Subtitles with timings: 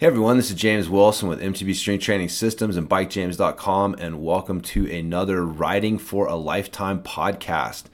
[0.00, 4.62] Hey everyone, this is James Wilson with MTB Strength Training Systems and BikeJames.com, and welcome
[4.62, 7.84] to another Riding for a Lifetime podcast.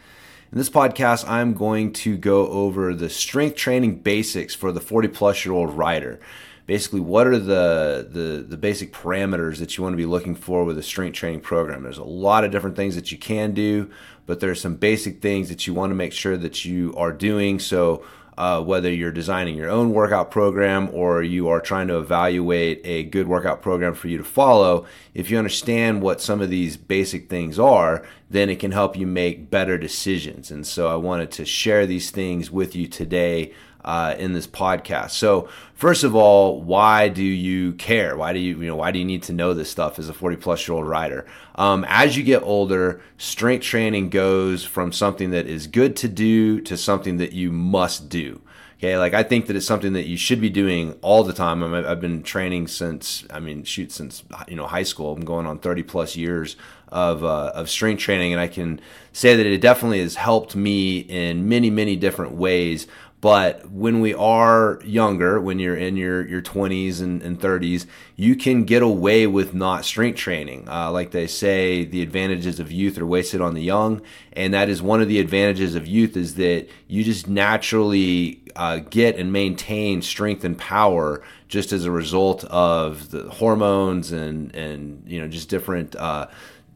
[0.52, 5.08] In this podcast, I'm going to go over the strength training basics for the 40
[5.08, 6.20] plus year old rider.
[6.66, 10.62] Basically, what are the, the, the basic parameters that you want to be looking for
[10.62, 11.82] with a strength training program?
[11.82, 13.90] There's a lot of different things that you can do,
[14.26, 17.58] but there's some basic things that you want to make sure that you are doing.
[17.58, 18.04] So,
[18.38, 23.04] uh, whether you're designing your own workout program or you are trying to evaluate a
[23.04, 27.30] good workout program for you to follow, if you understand what some of these basic
[27.30, 30.50] things are, then it can help you make better decisions.
[30.50, 33.52] And so I wanted to share these things with you today
[33.86, 35.12] uh, in this podcast.
[35.12, 38.16] So, first of all, why do you care?
[38.16, 40.12] Why do you, you know, why do you need to know this stuff as a
[40.12, 41.24] 40 plus year old rider?
[41.54, 46.60] Um, as you get older, strength training goes from something that is good to do
[46.62, 48.42] to something that you must do.
[48.78, 51.62] Okay, like I think that it's something that you should be doing all the time.
[51.64, 55.14] I have been training since, I mean, shoot, since you know high school.
[55.14, 56.56] I'm going on 30 plus years
[56.88, 58.80] of uh, of strength training, and I can
[59.12, 62.86] say that it definitely has helped me in many, many different ways.
[63.20, 68.36] But when we are younger, when you're in your, your 20s and, and 30s, you
[68.36, 70.68] can get away with not strength training.
[70.68, 74.02] Uh, like they say, the advantages of youth are wasted on the young.
[74.34, 78.78] And that is one of the advantages of youth is that you just naturally uh,
[78.90, 85.02] get and maintain strength and power just as a result of the hormones and, and
[85.06, 86.26] you know, just different, uh,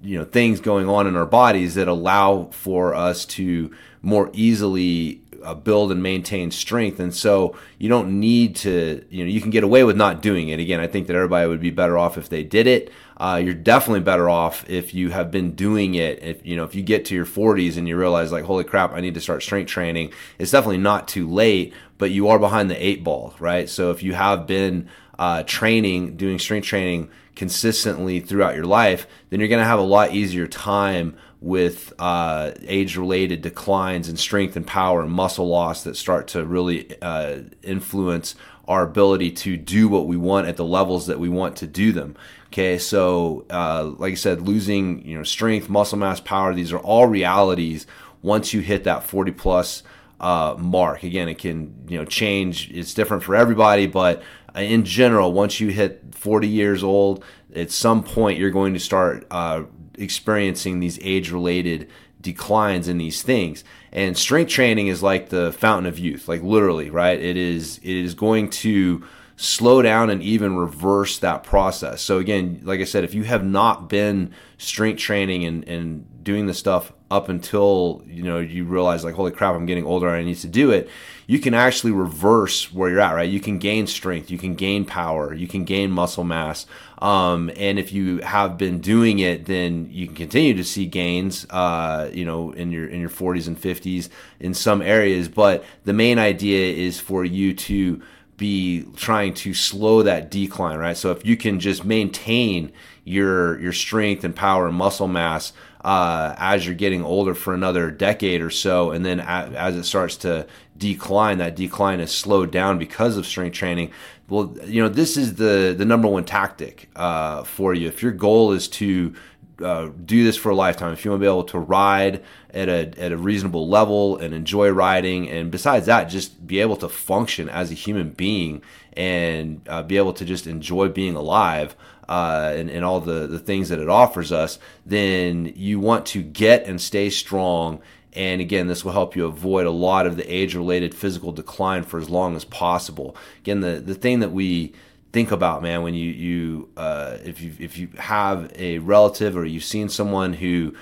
[0.02, 3.70] you know, things going on in our bodies that allow for us to
[4.02, 7.00] more easily uh, build and maintain strength.
[7.00, 10.48] And so you don't need to, you know, you can get away with not doing
[10.48, 10.60] it.
[10.60, 12.92] Again, I think that everybody would be better off if they did it.
[13.16, 16.22] Uh, you're definitely better off if you have been doing it.
[16.22, 18.92] If you know, if you get to your 40s and you realize like, holy crap,
[18.92, 20.12] I need to start strength training.
[20.38, 23.68] It's definitely not too late, but you are behind the eight ball, right?
[23.68, 29.38] So if you have been uh, training, doing strength training consistently throughout your life, then
[29.38, 34.56] you're going to have a lot easier time with uh, age related declines in strength
[34.56, 38.34] and power and muscle loss that start to really uh, influence
[38.68, 41.92] our ability to do what we want at the levels that we want to do
[41.92, 42.14] them.
[42.48, 46.78] Okay, so uh, like I said, losing you know strength, muscle mass, power, these are
[46.78, 47.86] all realities
[48.22, 49.82] once you hit that 40 plus
[50.20, 51.02] uh, mark.
[51.02, 52.70] Again, it can you know change.
[52.70, 54.22] It's different for everybody, but
[54.54, 57.24] in general, once you hit 40 years old,
[57.54, 59.62] at some point you're going to start uh,
[60.00, 61.88] experiencing these age related
[62.20, 63.64] declines in these things.
[63.92, 67.18] And strength training is like the fountain of youth, like literally, right?
[67.18, 69.04] It is it is going to
[69.36, 72.02] slow down and even reverse that process.
[72.02, 76.46] So again, like I said, if you have not been strength training and, and doing
[76.46, 80.22] the stuff up until you know you realize like holy crap i'm getting older i
[80.22, 80.88] need to do it
[81.30, 83.30] you can actually reverse where you're at right?
[83.30, 86.66] You can gain strength you can gain power you can gain muscle mass.
[86.98, 91.46] Um, and if you have been doing it then you can continue to see gains
[91.50, 94.08] uh, you know in your in your 40s and 50s
[94.40, 95.28] in some areas.
[95.28, 98.02] But the main idea is for you to
[98.36, 100.96] be trying to slow that decline right?
[100.96, 102.72] So if you can just maintain
[103.04, 105.52] your your strength and power and muscle mass
[105.84, 110.16] uh, as you're getting older for another decade or so, and then as it starts
[110.18, 110.46] to
[110.80, 113.92] decline, that decline is slowed down because of strength training.
[114.28, 117.86] Well, you know this is the the number one tactic uh, for you.
[117.86, 119.14] If your goal is to
[119.62, 122.68] uh, do this for a lifetime, if you want to be able to ride at
[122.68, 126.88] a at a reasonable level and enjoy riding, and besides that, just be able to
[126.88, 128.62] function as a human being
[128.94, 131.76] and uh, be able to just enjoy being alive
[132.08, 136.22] uh, and, and all the, the things that it offers us, then you want to
[136.22, 137.80] get and stay strong.
[138.12, 141.84] And again, this will help you avoid a lot of the age related physical decline
[141.84, 143.16] for as long as possible.
[143.40, 144.72] Again, the, the thing that we
[145.12, 149.44] think about, man, when you, you uh, if you if you have a relative or
[149.44, 150.74] you've seen someone who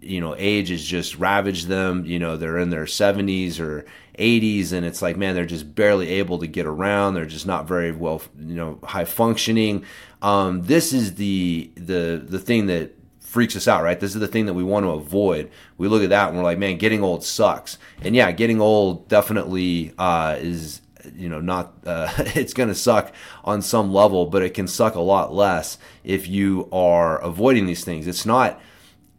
[0.00, 3.84] you know age has just ravaged them you know they're in their 70s or
[4.18, 7.66] 80s and it's like man they're just barely able to get around they're just not
[7.66, 9.84] very well you know high functioning
[10.22, 12.95] um, this is the the the thing that
[13.36, 14.00] freaks us out right?
[14.00, 15.50] This is the thing that we want to avoid.
[15.76, 17.76] We look at that and we're like man getting old sucks.
[18.00, 20.80] And yeah getting old definitely uh, is
[21.14, 23.12] you know not uh, it's going to suck
[23.44, 27.84] on some level but it can suck a lot less if you are avoiding these
[27.84, 28.06] things.
[28.06, 28.58] It's not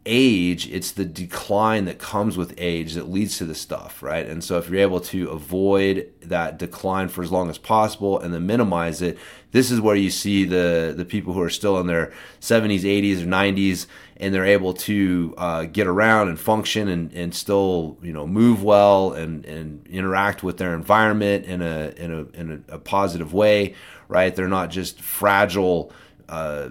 [0.08, 4.26] age, it's the decline that comes with age that leads to this stuff, right?
[4.26, 8.32] And so if you're able to avoid that decline for as long as possible and
[8.32, 9.18] then minimize it,
[9.52, 13.22] this is where you see the the people who are still in their 70s, 80s,
[13.22, 13.86] or 90s,
[14.20, 18.62] and they're able to uh, get around and function and, and still you know move
[18.62, 23.32] well and, and interact with their environment in a in a in a, a positive
[23.32, 23.74] way
[24.08, 24.34] right?
[24.34, 25.92] They're not just fragile,
[26.28, 26.70] uh,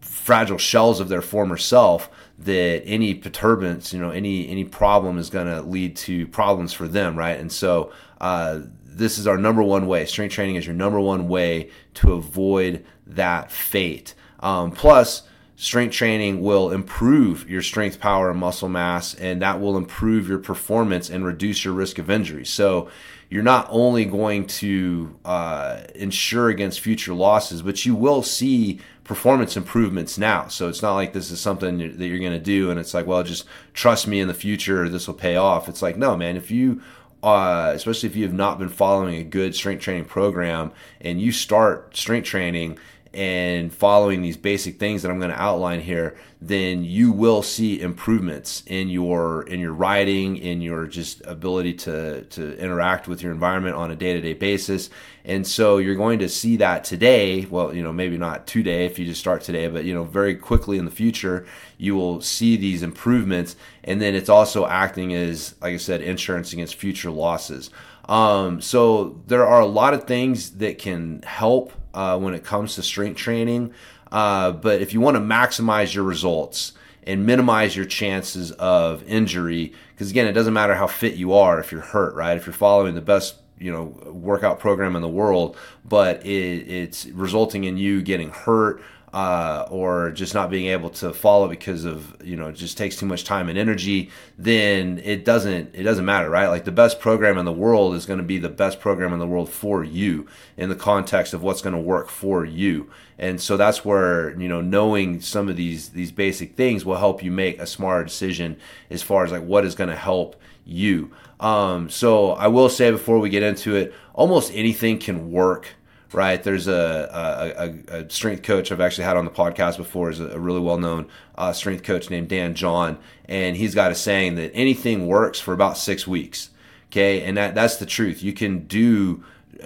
[0.00, 5.30] fragile shells of their former self that any perturbance, you know, any any problem is
[5.30, 7.38] going to lead to problems for them, right?
[7.40, 10.04] And so uh, this is our number one way.
[10.04, 14.14] Strength training is your number one way to avoid that fate.
[14.40, 15.22] Um, plus,
[15.60, 20.38] strength training will improve your strength, power, and muscle mass, and that will improve your
[20.38, 22.46] performance and reduce your risk of injury.
[22.46, 22.88] So
[23.28, 29.56] you're not only going to uh, ensure against future losses, but you will see performance
[29.56, 30.46] improvements now.
[30.46, 33.08] So it's not like this is something that you're going to do and it's like,
[33.08, 33.44] well, just
[33.74, 35.68] trust me in the future, this will pay off.
[35.68, 36.80] It's like, no, man, if you
[37.22, 40.70] uh, especially if you have not been following a good strength training program
[41.00, 42.78] and you start strength training
[43.14, 47.80] and following these basic things that I'm going to outline here, then you will see
[47.80, 53.32] improvements in your in your riding, in your just ability to to interact with your
[53.32, 54.90] environment on a day to day basis.
[55.24, 57.44] And so you're going to see that today.
[57.46, 60.34] Well, you know, maybe not today if you just start today, but you know, very
[60.34, 61.46] quickly in the future,
[61.76, 63.56] you will see these improvements.
[63.84, 67.70] And then it's also acting as, like I said, insurance against future losses.
[68.08, 72.74] Um, so there are a lot of things that can help uh, when it comes
[72.76, 73.72] to strength training.
[74.10, 76.72] Uh, but if you want to maximize your results
[77.04, 81.60] and minimize your chances of injury, because again, it doesn't matter how fit you are
[81.60, 82.36] if you're hurt, right?
[82.36, 87.06] If you're following the best you know workout program in the world, but it, it's
[87.06, 88.82] resulting in you getting hurt
[89.12, 93.06] uh, or just not being able to follow because of you know just takes too
[93.06, 96.48] much time and energy then it doesn't it doesn't matter right?
[96.48, 99.18] Like the best program in the world is going to be the best program in
[99.18, 100.26] the world for you
[100.56, 102.90] in the context of what's going to work for you.
[103.18, 107.22] And so that's where you know knowing some of these these basic things will help
[107.22, 108.58] you make a smarter decision
[108.90, 111.10] as far as like what is going to help you.
[111.40, 115.68] Um, so i will say before we get into it almost anything can work
[116.12, 116.42] right?
[116.42, 120.38] There's a, a, a, strength coach I've actually had on the podcast before, is a,
[120.38, 121.06] really well known
[121.36, 125.52] uh, strength coach named Dan John, and he's got a saying that anything works for
[125.52, 126.50] about six weeks.
[126.90, 128.22] Okay, and that that's the truth.
[128.22, 129.22] You can do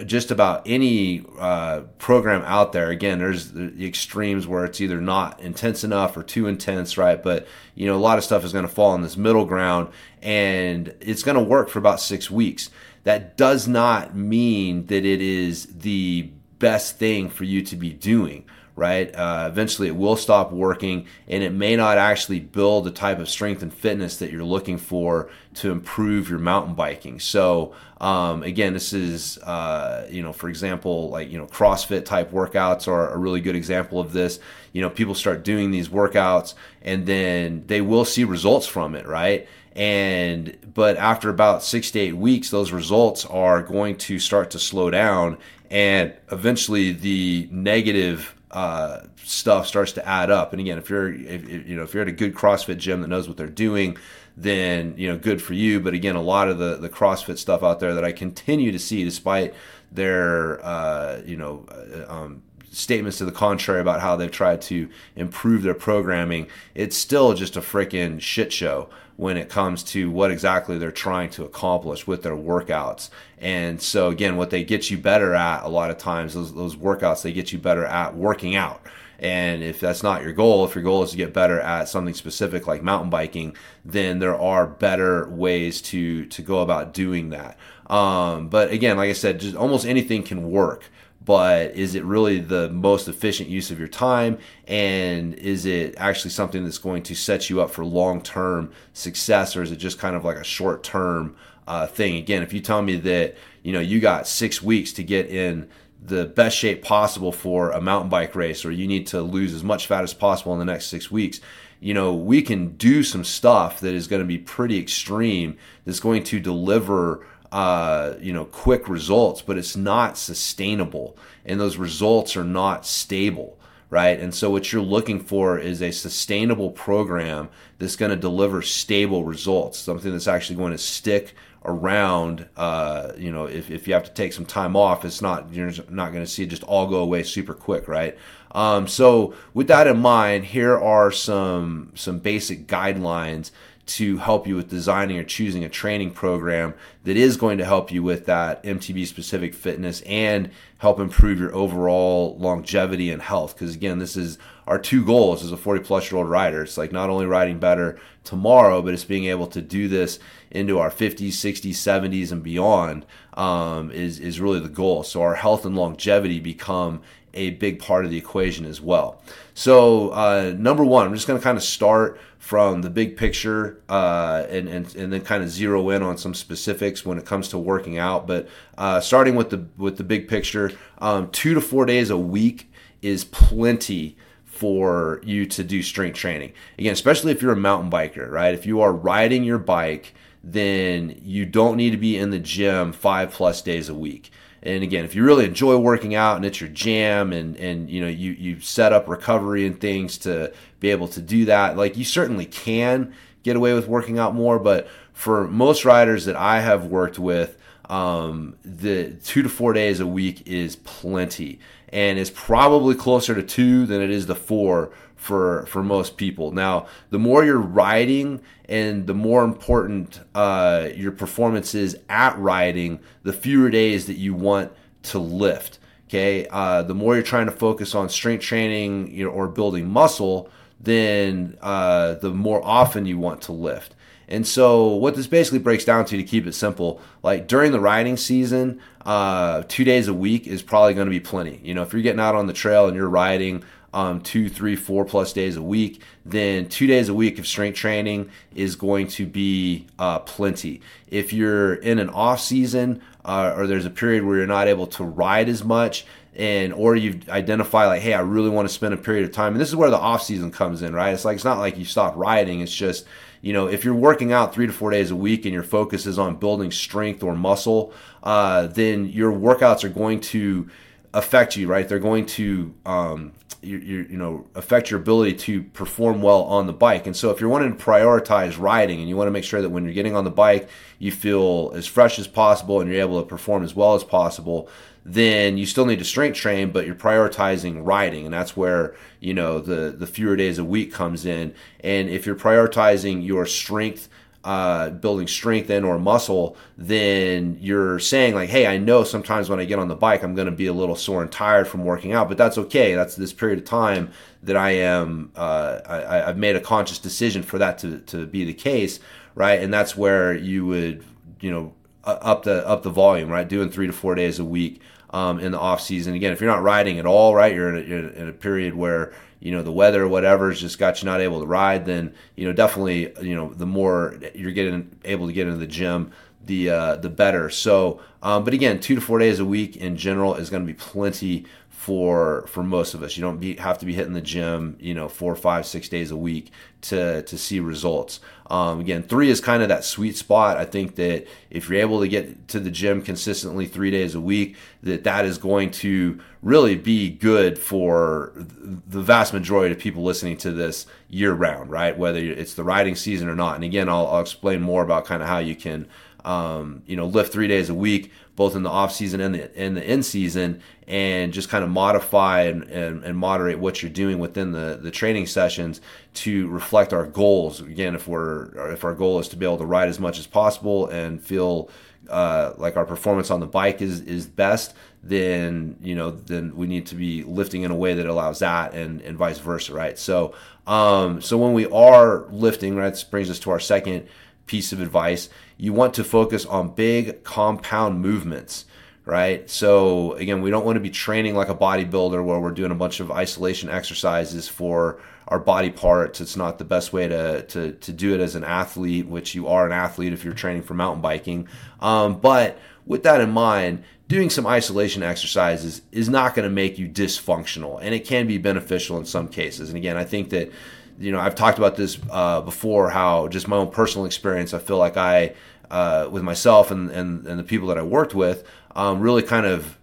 [0.07, 2.89] just about any uh, program out there.
[2.91, 7.23] Again, there's the extremes where it's either not intense enough or too intense, right?
[7.23, 9.89] But you know, a lot of stuff is going to fall in this middle ground,
[10.21, 12.71] and it's going to work for about six weeks
[13.05, 18.45] that does not mean that it is the best thing for you to be doing
[18.75, 19.15] right?
[19.15, 23.29] Uh, eventually, it will stop working, and it may not actually build the type of
[23.29, 27.21] strength and fitness that you're looking for to improve your mountain biking.
[27.21, 32.31] So, um, again, this is, uh, you know, for example, like you know, CrossFit type
[32.33, 34.41] workouts are a really good example of this.
[34.73, 39.07] You know, people start doing these workouts, and then they will see results from it,
[39.07, 39.47] right?
[39.75, 44.59] And but after about six to eight weeks those results are going to start to
[44.59, 45.39] slow down.
[45.71, 50.53] And eventually the negative uh, stuff starts to add up.
[50.53, 53.09] And again if you're if, you know if you're at a good crossfit gym that
[53.09, 53.97] knows what they're doing
[54.37, 55.81] then you know good for you.
[55.81, 58.79] But again a lot of the the crossfit stuff out there that i continue to
[58.79, 59.55] see despite
[59.91, 62.43] their uh, you know uh, um,
[62.73, 67.57] statements to the contrary about how they've tried to improve their programming, it's still just
[67.57, 72.23] a freaking shit show when it comes to what exactly they're trying to accomplish with
[72.23, 73.11] their workouts.
[73.39, 76.77] And so again, what they get you better at a lot of times, those, those
[76.77, 78.83] workouts, they get you better at working out.
[79.19, 82.15] And if that's not your goal, if your goal is to get better at something
[82.15, 87.57] specific like mountain biking, then there are better ways to to go about doing that.
[87.87, 90.91] Um, but again, like I said, just almost anything can work
[91.25, 94.39] but is it really the most efficient use of your time?
[94.67, 99.63] And is it actually something that's going to set you up for long-term success or
[99.63, 101.37] is it just kind of like a short-term
[101.67, 102.17] uh, thing?
[102.17, 105.69] Again if you tell me that you know you got six weeks to get in
[106.05, 109.63] the best shape possible for a mountain bike race or you need to lose as
[109.63, 111.41] much fat as possible in the next six weeks
[111.79, 116.01] you know we can do some stuff that is going to be pretty extreme that's
[116.01, 122.35] going to deliver uh, you know, quick results, but it's not sustainable, and those results
[122.35, 123.59] are not stable,
[123.91, 124.19] right?
[124.19, 129.25] And so, what you're looking for is a sustainable program that's going to deliver stable
[129.25, 131.35] results, something that's actually going to stick
[131.67, 132.49] around.
[132.57, 135.73] Uh, you know, if, if you have to take some time off, it's not you're
[135.91, 138.17] not going to see it just all go away super quick, right?
[138.53, 143.51] Um, so, with that in mind, here are some some basic guidelines
[143.85, 146.75] to help you with designing or choosing a training program
[147.05, 151.55] that is going to help you with that MTB specific fitness and help improve your
[151.55, 153.55] overall longevity and health.
[153.55, 156.63] Because again, this is our two goals as a 40 plus year old rider.
[156.63, 160.19] It's like not only riding better tomorrow, but it's being able to do this
[160.51, 165.03] into our 50s, 60s, 70s, and beyond um, is is really the goal.
[165.03, 167.03] So our health and longevity become
[167.35, 169.23] a big part of the equation as well.
[169.55, 173.81] So uh, number one, I'm just going to kind of start from the big picture
[173.89, 177.49] uh, and, and and then kind of zero in on some specifics when it comes
[177.49, 178.27] to working out.
[178.27, 182.19] But uh, starting with the with the big picture, um, two to four days a
[182.19, 184.17] week is plenty
[184.63, 186.53] for you to do strength training.
[186.79, 188.55] Again, especially if you're a mountain biker, right?
[188.55, 190.15] If you are riding your bike
[190.45, 194.31] then you don't need to be in the gym five plus days a week.
[194.63, 198.01] And again, if you really enjoy working out and it's your jam and, and you
[198.01, 201.97] know you, you set up recovery and things to be able to do that, like
[201.97, 204.59] you certainly can get away with working out more.
[204.59, 207.57] But for most riders that I have worked with,
[207.93, 211.59] um, the two to four days a week is plenty
[211.93, 216.53] and it's probably closer to two than it is to four for for most people.
[216.53, 222.99] Now, the more you're riding and the more important uh, your performance is at riding,
[223.25, 224.73] the fewer days that you want
[225.05, 225.79] to lift.
[226.09, 229.89] Okay, uh, the more you're trying to focus on strength training you know, or building
[229.89, 230.49] muscle,
[230.81, 233.95] then uh, the more often you want to lift.
[234.33, 237.79] And so, what this basically breaks down to, to keep it simple, like during the
[237.79, 241.61] riding season, uh, two days a week is probably going to be plenty.
[241.63, 243.63] You know, if you're getting out on the trail and you're riding
[243.93, 247.77] um, two, three, four plus days a week, then two days a week of strength
[247.77, 250.81] training is going to be uh, plenty.
[251.09, 254.87] If you're in an off season uh, or there's a period where you're not able
[254.87, 258.95] to ride as much, and or you identify like, hey, I really want to spend
[258.95, 261.13] a period of time, and this is where the off season comes in, right?
[261.13, 262.61] It's like it's not like you stop riding.
[262.61, 263.05] It's just
[263.43, 266.07] you know if you're working out three to four days a week and your focus
[266.07, 270.71] is on building strength or muscle, uh, then your workouts are going to
[271.13, 271.87] affect you, right?
[271.87, 273.33] They're going to um,
[273.63, 277.07] you, you, you know affect your ability to perform well on the bike.
[277.07, 279.71] And so if you're wanting to prioritize riding and you want to make sure that
[279.71, 283.21] when you're getting on the bike you feel as fresh as possible and you're able
[283.21, 284.69] to perform as well as possible,
[285.05, 289.35] then you still need to strength train, but you're prioritizing riding, and that's where you
[289.35, 291.55] know the the fewer days a week comes in.
[291.81, 294.09] And if you're prioritizing your strength
[294.45, 299.61] uh, building strength in or muscle, then you're saying like, hey, I know sometimes when
[299.61, 301.85] I get on the bike, I'm going to be a little sore and tired from
[301.85, 302.95] working out, but that's okay.
[302.95, 304.11] That's this period of time
[304.43, 305.31] that I am.
[305.37, 308.99] Uh, I, I've made a conscious decision for that to to be the case,
[309.35, 309.61] right?
[309.61, 311.05] And that's where you would,
[311.41, 313.49] you know, up the up the volume, right?
[313.49, 314.81] Doing three to four days a week
[315.11, 316.15] um, in the off season.
[316.15, 318.75] Again, if you're not riding at all, right, you're in a, you're in a period
[318.75, 322.15] where you know the weather whatever has just got you not able to ride, then
[322.37, 326.13] you know definitely you know the more you're getting able to get into the gym,
[326.45, 327.51] the uh, the better.
[327.51, 330.73] So, um, but again, two to four days a week in general is going to
[330.73, 331.47] be plenty
[331.83, 333.17] for for most of us.
[333.17, 336.13] You don't be, have to be hitting the gym, you know, four, five, six days
[336.13, 338.21] a week to to see results.
[338.49, 340.59] Um, again, three is kind of that sweet spot.
[340.59, 344.21] I think that if you're able to get to the gym consistently three days a
[344.21, 350.05] week, that that is going to really be good for the vast majority of people
[350.05, 351.99] listening to this year round, right?
[351.99, 353.57] Whether it's the riding season or not.
[353.57, 355.89] And again, I'll, I'll explain more about kind of how you can
[356.25, 359.63] um, you know, lift three days a week, both in the off season and the
[359.63, 363.91] in the in season, and just kind of modify and, and, and, moderate what you're
[363.91, 365.81] doing within the, the training sessions
[366.15, 367.61] to reflect our goals.
[367.61, 370.27] Again, if we're if our goal is to be able to ride as much as
[370.27, 371.69] possible and feel
[372.09, 376.67] uh, like our performance on the bike is is best, then you know then we
[376.67, 379.99] need to be lifting in a way that allows that, and and vice versa, right?
[379.99, 380.35] So
[380.67, 384.07] um, so when we are lifting, right, this brings us to our second
[384.47, 385.29] piece of advice.
[385.63, 388.65] You want to focus on big compound movements,
[389.05, 389.49] right?
[389.49, 392.75] So, again, we don't want to be training like a bodybuilder where we're doing a
[392.75, 396.21] bunch of isolation exercises for our body parts.
[396.21, 399.47] It's not the best way to, to, to do it as an athlete, which you
[399.47, 401.47] are an athlete if you're training for mountain biking.
[401.79, 406.77] Um, but with that in mind, doing some isolation exercises is not going to make
[406.77, 409.69] you dysfunctional, and it can be beneficial in some cases.
[409.69, 410.51] And again, I think that
[410.99, 412.91] you know, I've talked about this uh, before.
[412.91, 415.35] How just my own personal experience, I feel like I,
[415.73, 419.47] uh, with myself and, and and the people that I worked with, um, really kind
[419.47, 419.79] of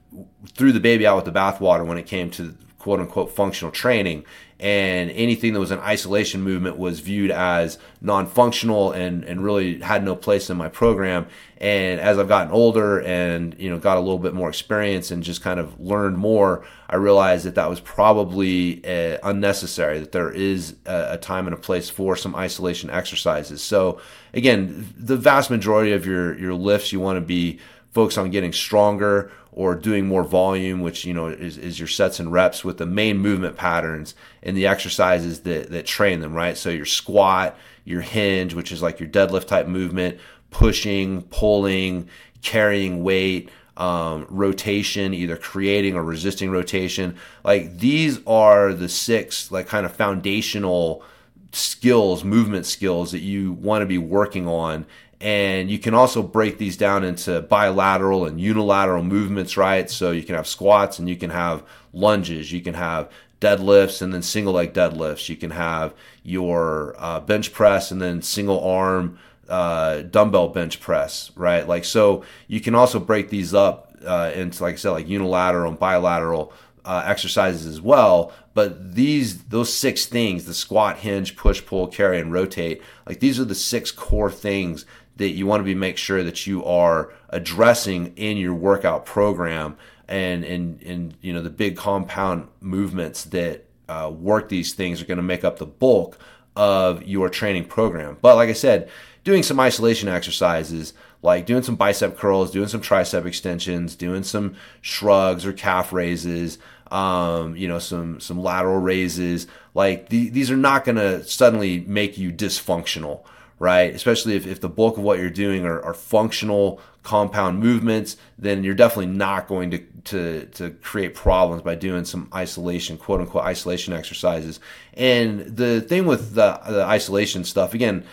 [0.53, 4.25] threw the baby out with the bathwater when it came to quote unquote functional training
[4.59, 10.03] and anything that was an isolation movement was viewed as non-functional and, and really had
[10.03, 11.27] no place in my program.
[11.57, 15.21] And as i've gotten older and you know got a little bit more experience and
[15.21, 20.31] just kind of learned more i realized that that was probably uh, unnecessary that there
[20.31, 23.62] is a, a time and a place for some isolation exercises.
[23.62, 24.00] So
[24.33, 27.59] again the vast majority of your your lifts you want to be
[27.91, 32.17] focused on getting stronger or doing more volume, which you know is, is your sets
[32.17, 36.57] and reps with the main movement patterns and the exercises that that train them, right?
[36.57, 40.17] So your squat, your hinge, which is like your deadlift type movement,
[40.49, 42.07] pushing, pulling,
[42.41, 47.17] carrying weight, um, rotation, either creating or resisting rotation.
[47.43, 51.03] Like these are the six like kind of foundational
[51.51, 54.85] skills, movement skills that you want to be working on.
[55.21, 59.89] And you can also break these down into bilateral and unilateral movements, right?
[59.89, 63.11] So you can have squats and you can have lunges, you can have
[63.41, 68.21] deadlifts and then single leg deadlifts, you can have your uh, bench press and then
[68.21, 71.67] single arm uh, dumbbell bench press, right?
[71.67, 75.69] Like, so you can also break these up uh, into, like I said, like unilateral
[75.71, 76.53] and bilateral
[76.85, 78.31] uh, exercises as well.
[78.53, 83.39] But these, those six things the squat, hinge, push, pull, carry, and rotate like these
[83.39, 84.85] are the six core things
[85.19, 89.77] that you want to be make sure that you are addressing in your workout program
[90.07, 95.05] and and and you know the big compound movements that uh, work these things are
[95.05, 96.17] going to make up the bulk
[96.55, 98.17] of your training program.
[98.21, 98.89] But like I said,
[99.23, 104.55] doing some isolation exercises like doing some bicep curls, doing some tricep extensions, doing some
[104.81, 106.57] shrugs or calf raises,
[106.91, 109.47] um, you know, some some lateral raises.
[109.73, 113.23] Like the, these are not going to suddenly make you dysfunctional,
[113.59, 113.93] right?
[113.93, 118.63] Especially if, if the bulk of what you're doing are, are functional compound movements, then
[118.63, 123.43] you're definitely not going to, to, to create problems by doing some isolation, quote unquote,
[123.43, 124.59] isolation exercises.
[124.93, 128.05] And the thing with the, the isolation stuff, again,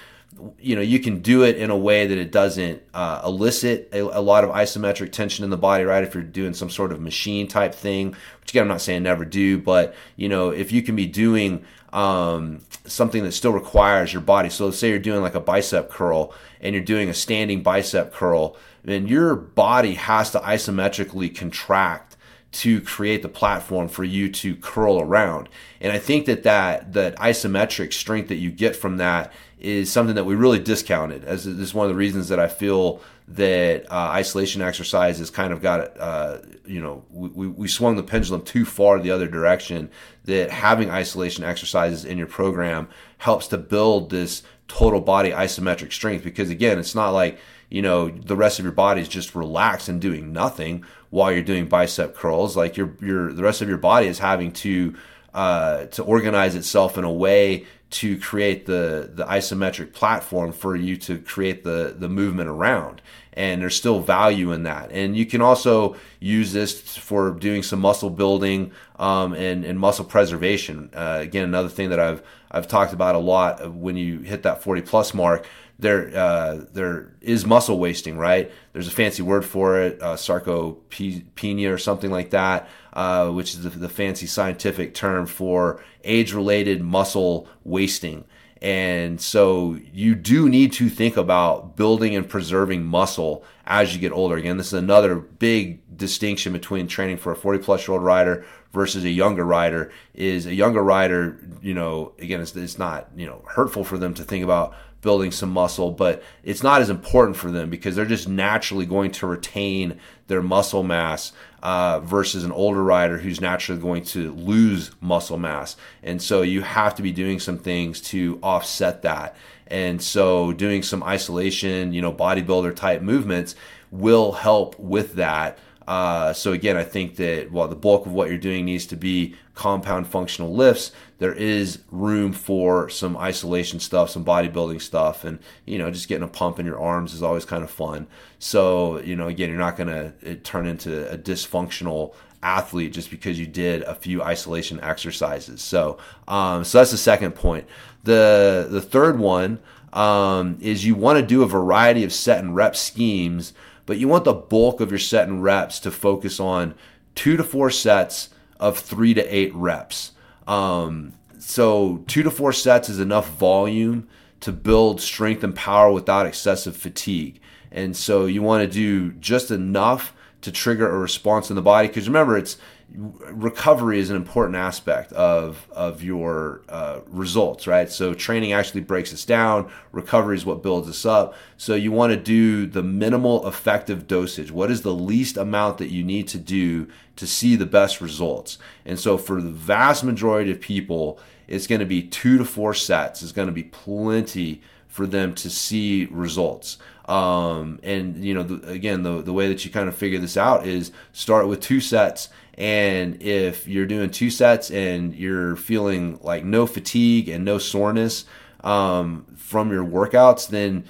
[0.59, 4.01] you know you can do it in a way that it doesn't uh, elicit a,
[4.01, 7.01] a, lot of isometric tension in the body right if you're doing some sort of
[7.01, 10.83] machine type thing which again i'm not saying never do but you know if you
[10.83, 11.65] can be doing
[11.97, 15.91] um, something that still requires your body so let's say you're doing like a bicep
[15.91, 22.17] curl and you're doing a standing bicep curl then your body has to isometrically contract
[22.53, 25.49] to create the platform for you to curl around
[25.81, 30.15] and i think that that that isometric strength that you get from that is something
[30.15, 31.25] that we really discounted.
[31.25, 35.31] As this is one of the reasons that I feel that uh, isolation exercise has
[35.31, 39.27] kind of got, uh, you know, we, we swung the pendulum too far the other
[39.27, 39.91] direction.
[40.25, 42.89] That having isolation exercises in your program
[43.19, 48.09] helps to build this total body isometric strength because again, it's not like you know
[48.09, 52.15] the rest of your body is just relaxed and doing nothing while you're doing bicep
[52.15, 52.57] curls.
[52.57, 54.95] Like your your the rest of your body is having to
[55.35, 60.97] uh, to organize itself in a way to create the the isometric platform for you
[60.97, 63.01] to create the the movement around.
[63.33, 64.91] And there's still value in that.
[64.93, 70.07] And you can also use this for doing some muscle building um, and, and muscle
[70.07, 70.91] preservation.
[70.95, 74.63] Uh, again another thing that i've i've talked about a lot when you hit that
[74.63, 75.47] 40 plus mark
[75.79, 78.51] there uh, there is muscle wasting, right?
[78.73, 83.63] There's a fancy word for it, uh, sarcopenia or something like that, uh, which is
[83.63, 88.25] the, the, fancy scientific term for age-related muscle wasting.
[88.63, 94.13] And so you do need to think about building and preserving muscle as you get
[94.13, 94.37] older.
[94.37, 98.45] Again, this is another big distinction between training for a 40 plus year old rider
[98.73, 103.27] versus a younger rider is a younger rider, you know, again, it's, it's not, you
[103.27, 104.75] know, hurtful for them to think about
[105.07, 109.13] building some muscle, but it's not as important for them because they're just naturally going
[109.13, 111.31] to retain their muscle mass
[111.63, 115.77] uh, versus an older rider who's naturally going to lose muscle mass.
[116.03, 119.37] And so you have to be doing some things to offset that.
[119.69, 123.55] And so doing some isolation, you know, bodybuilder type movements
[123.93, 125.57] will help with that.
[125.87, 128.97] Uh, so again, I think that while the bulk of what you're doing needs to
[128.97, 135.39] be compound functional lifts, there is room for some isolation stuff, some bodybuilding stuff, and
[135.65, 138.07] you know, just getting a pump in your arms is always kind of fun.
[138.39, 143.39] So you know, again, you're not going to turn into a dysfunctional athlete just because
[143.39, 145.63] you did a few isolation exercises.
[145.63, 145.99] So,
[146.29, 147.67] um, so that's the second point.
[148.05, 149.59] The the third one
[149.93, 153.55] um, is you want to do a variety of set and rep schemes,
[153.87, 156.75] but you want the bulk of your set and reps to focus on
[157.15, 158.29] two to four sets
[158.61, 160.13] of three to eight reps.
[160.47, 164.09] Um, so two to four sets is enough volume
[164.41, 167.41] to build strength and power without excessive fatigue.
[167.71, 171.89] And so you want to do just enough to trigger a response in the body.
[171.89, 172.57] Because remember, it's
[172.95, 177.91] recovery is an important aspect of of your uh, results, right?
[177.91, 179.71] So training actually breaks us down.
[179.93, 181.35] Recovery is what builds us up.
[181.57, 184.51] So you want to do the minimal effective dosage.
[184.51, 188.59] What is the least amount that you need to do to see the best results?
[188.85, 191.19] And so for the vast majority of people,
[191.49, 193.23] it's going to be two to four sets.
[193.23, 196.79] It's going to be plenty for them to see results.
[197.07, 200.37] Um, and you know, the, again, the the way that you kind of figure this
[200.37, 202.29] out is start with two sets.
[202.57, 208.25] And if you're doing two sets and you're feeling like no fatigue and no soreness
[208.65, 210.85] um, from your workouts, then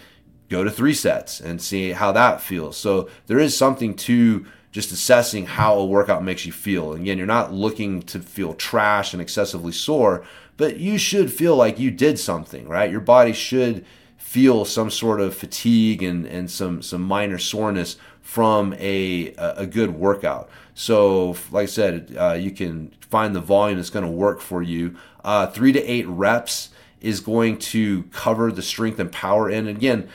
[0.48, 2.76] go to three sets and see how that feels.
[2.76, 6.92] So there is something to just assessing how a workout makes you feel.
[6.92, 10.24] Again, you're not looking to feel trash and excessively sore,
[10.57, 12.90] but you should feel like you did something, right?
[12.90, 13.85] Your body should
[14.16, 19.94] feel some sort of fatigue and, and some, some minor soreness from a, a good
[19.94, 20.50] workout.
[20.74, 24.62] So, like I said, uh, you can find the volume that's going to work for
[24.62, 24.96] you.
[25.24, 29.48] Uh, three to eight reps is going to cover the strength and power.
[29.48, 30.08] And again,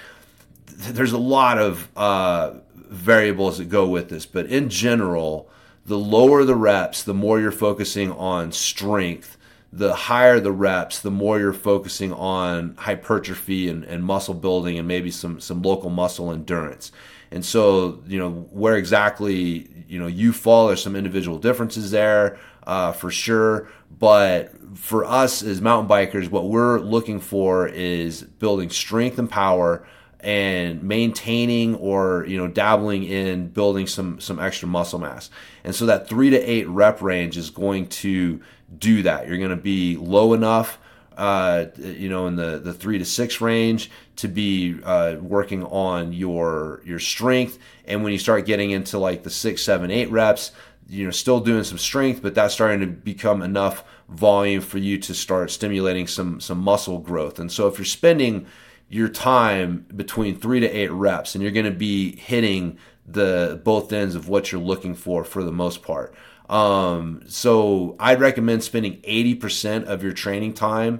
[0.67, 5.49] there's a lot of uh, variables that go with this, but in general,
[5.85, 9.37] the lower the reps, the more you're focusing on strength.
[9.73, 14.85] The higher the reps, the more you're focusing on hypertrophy and, and muscle building and
[14.85, 16.91] maybe some some local muscle endurance.
[17.31, 22.37] And so, you know, where exactly you know you fall, there's some individual differences there
[22.67, 23.69] uh, for sure.
[23.99, 29.85] But for us as mountain bikers, what we're looking for is building strength and power
[30.21, 35.31] and maintaining or you know dabbling in building some some extra muscle mass
[35.63, 38.39] and so that three to eight rep range is going to
[38.77, 40.77] do that you're going to be low enough
[41.17, 46.13] uh, you know in the the three to six range to be uh, working on
[46.13, 50.51] your your strength and when you start getting into like the six seven eight reps
[50.87, 54.97] you know still doing some strength but that's starting to become enough volume for you
[54.97, 58.45] to start stimulating some some muscle growth and so if you're spending
[58.91, 63.91] your time between three to eight reps, and you're going to be hitting the both
[63.93, 66.13] ends of what you're looking for for the most part.
[66.51, 70.99] Um, so I'd recommend spending 80% of your training time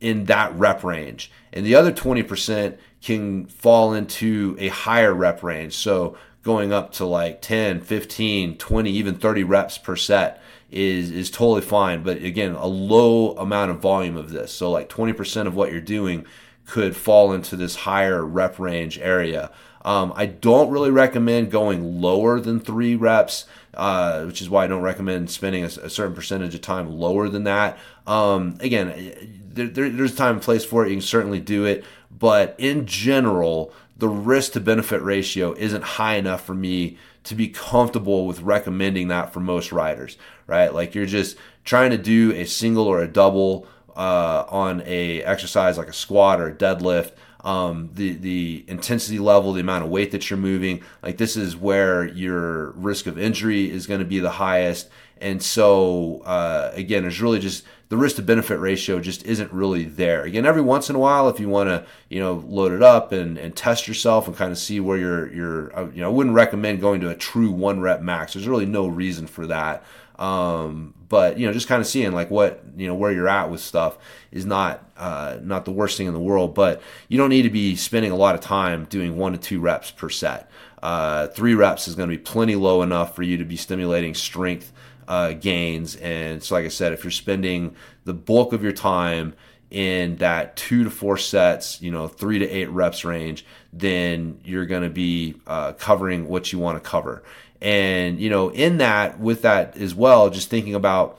[0.00, 5.74] in that rep range, and the other 20% can fall into a higher rep range.
[5.74, 11.30] So going up to like 10, 15, 20, even 30 reps per set is is
[11.30, 12.02] totally fine.
[12.02, 14.52] But again, a low amount of volume of this.
[14.52, 16.24] So like 20% of what you're doing
[16.66, 19.50] could fall into this higher rep range area.
[19.84, 24.66] Um, I don't really recommend going lower than three reps, uh, which is why I
[24.66, 27.78] don't recommend spending a, a certain percentage of time lower than that.
[28.04, 30.88] Um, again, there, there, there's time and place for it.
[30.88, 36.16] You can certainly do it, but in general, the risk to benefit ratio isn't high
[36.16, 40.74] enough for me to be comfortable with recommending that for most riders, right?
[40.74, 45.78] Like you're just trying to do a single or a double uh, on a exercise
[45.78, 50.10] like a squat or a deadlift, um, the the intensity level, the amount of weight
[50.12, 54.18] that you're moving, like this is where your risk of injury is going to be
[54.18, 54.88] the highest.
[55.18, 59.84] And so uh, again, there's really just the risk to benefit ratio just isn't really
[59.84, 60.24] there.
[60.24, 63.12] Again, every once in a while, if you want to, you know, load it up
[63.12, 66.12] and, and test yourself and kind of see where you're, you're, uh, you know, I
[66.12, 68.32] wouldn't recommend going to a true one rep max.
[68.32, 69.84] There's really no reason for that.
[70.18, 73.50] Um, but you know, just kind of seeing like what you know where you're at
[73.50, 73.98] with stuff
[74.30, 76.54] is not uh, not the worst thing in the world.
[76.54, 79.60] But you don't need to be spending a lot of time doing one to two
[79.60, 80.50] reps per set.
[80.82, 84.14] Uh, three reps is going to be plenty low enough for you to be stimulating
[84.14, 84.72] strength
[85.08, 85.96] uh, gains.
[85.96, 89.34] And so, like I said, if you're spending the bulk of your time
[89.70, 94.66] in that two to four sets, you know, three to eight reps range, then you're
[94.66, 97.22] going to be uh, covering what you want to cover.
[97.60, 101.18] And, you know, in that, with that as well, just thinking about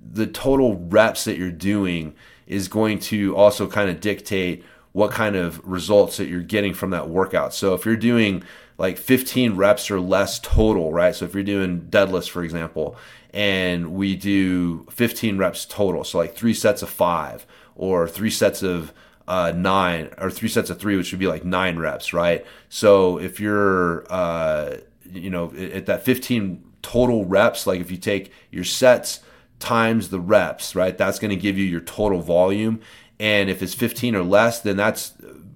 [0.00, 2.14] the total reps that you're doing
[2.46, 6.90] is going to also kind of dictate what kind of results that you're getting from
[6.90, 7.54] that workout.
[7.54, 8.42] So if you're doing
[8.78, 11.14] like 15 reps or less total, right?
[11.14, 12.96] So if you're doing deadlifts, for example,
[13.34, 18.62] and we do 15 reps total, so like three sets of five or three sets
[18.62, 18.92] of
[19.26, 22.46] uh, nine or three sets of three, which would be like nine reps, right?
[22.70, 24.78] So if you're uh,
[25.12, 29.20] you know, at that 15 total reps, like if you take your sets
[29.58, 32.80] times the reps, right, that's going to give you your total volume.
[33.20, 35.14] And if it's 15 or less, then that's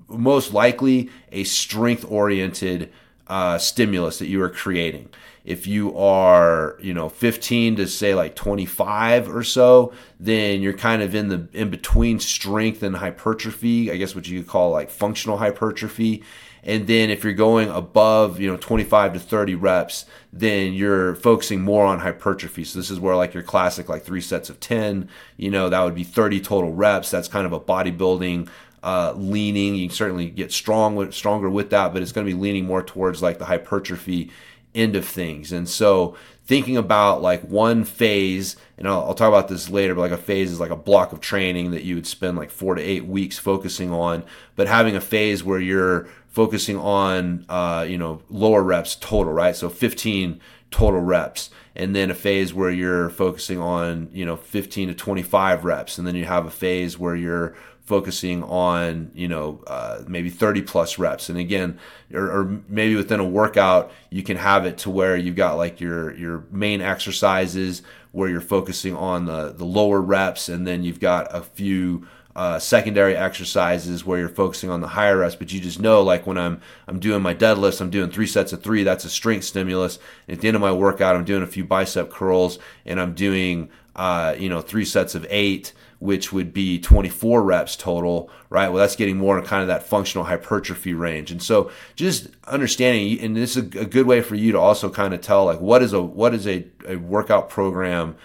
[0.08, 2.92] most likely a strength oriented
[3.28, 5.08] uh, stimulus that you are creating.
[5.44, 11.02] If you are, you know, 15 to say like 25 or so, then you're kind
[11.02, 13.90] of in the in between strength and hypertrophy.
[13.90, 16.22] I guess what you could call like functional hypertrophy.
[16.62, 21.60] And then if you're going above, you know, 25 to 30 reps, then you're focusing
[21.60, 22.64] more on hypertrophy.
[22.64, 25.82] So this is where like your classic like three sets of 10, you know, that
[25.82, 27.10] would be 30 total reps.
[27.10, 28.48] That's kind of a bodybuilding
[28.82, 29.74] uh, leaning.
[29.74, 32.66] You can certainly get strong with, stronger with that, but it's going to be leaning
[32.66, 34.30] more towards like the hypertrophy
[34.74, 35.52] end of things.
[35.52, 40.02] And so thinking about like one phase, and I'll, I'll, talk about this later, but
[40.02, 42.74] like a phase is like a block of training that you would spend like four
[42.74, 44.24] to eight weeks focusing on,
[44.56, 49.54] but having a phase where you're focusing on, uh, you know, lower reps total, right?
[49.54, 54.88] So 15 total reps and then a phase where you're focusing on you know 15
[54.88, 59.62] to 25 reps and then you have a phase where you're focusing on you know
[59.66, 61.78] uh, maybe 30 plus reps and again
[62.14, 65.80] or, or, maybe within a workout you can have it to where you've got like
[65.80, 71.00] your your main exercises where you're focusing on the the lower reps and then you've
[71.00, 75.60] got a few uh, secondary exercises where you're focusing on the higher reps, but you
[75.60, 78.84] just know like when I'm I'm doing my deadlifts, I'm doing three sets of three.
[78.84, 79.98] That's a strength stimulus.
[80.28, 83.70] At the end of my workout, I'm doing a few bicep curls, and I'm doing
[83.94, 88.68] uh, you know three sets of eight, which would be 24 reps total, right?
[88.68, 91.30] Well, that's getting more in kind of that functional hypertrophy range.
[91.30, 95.14] And so just understanding, and this is a good way for you to also kind
[95.14, 98.16] of tell like what is a what is a, a workout program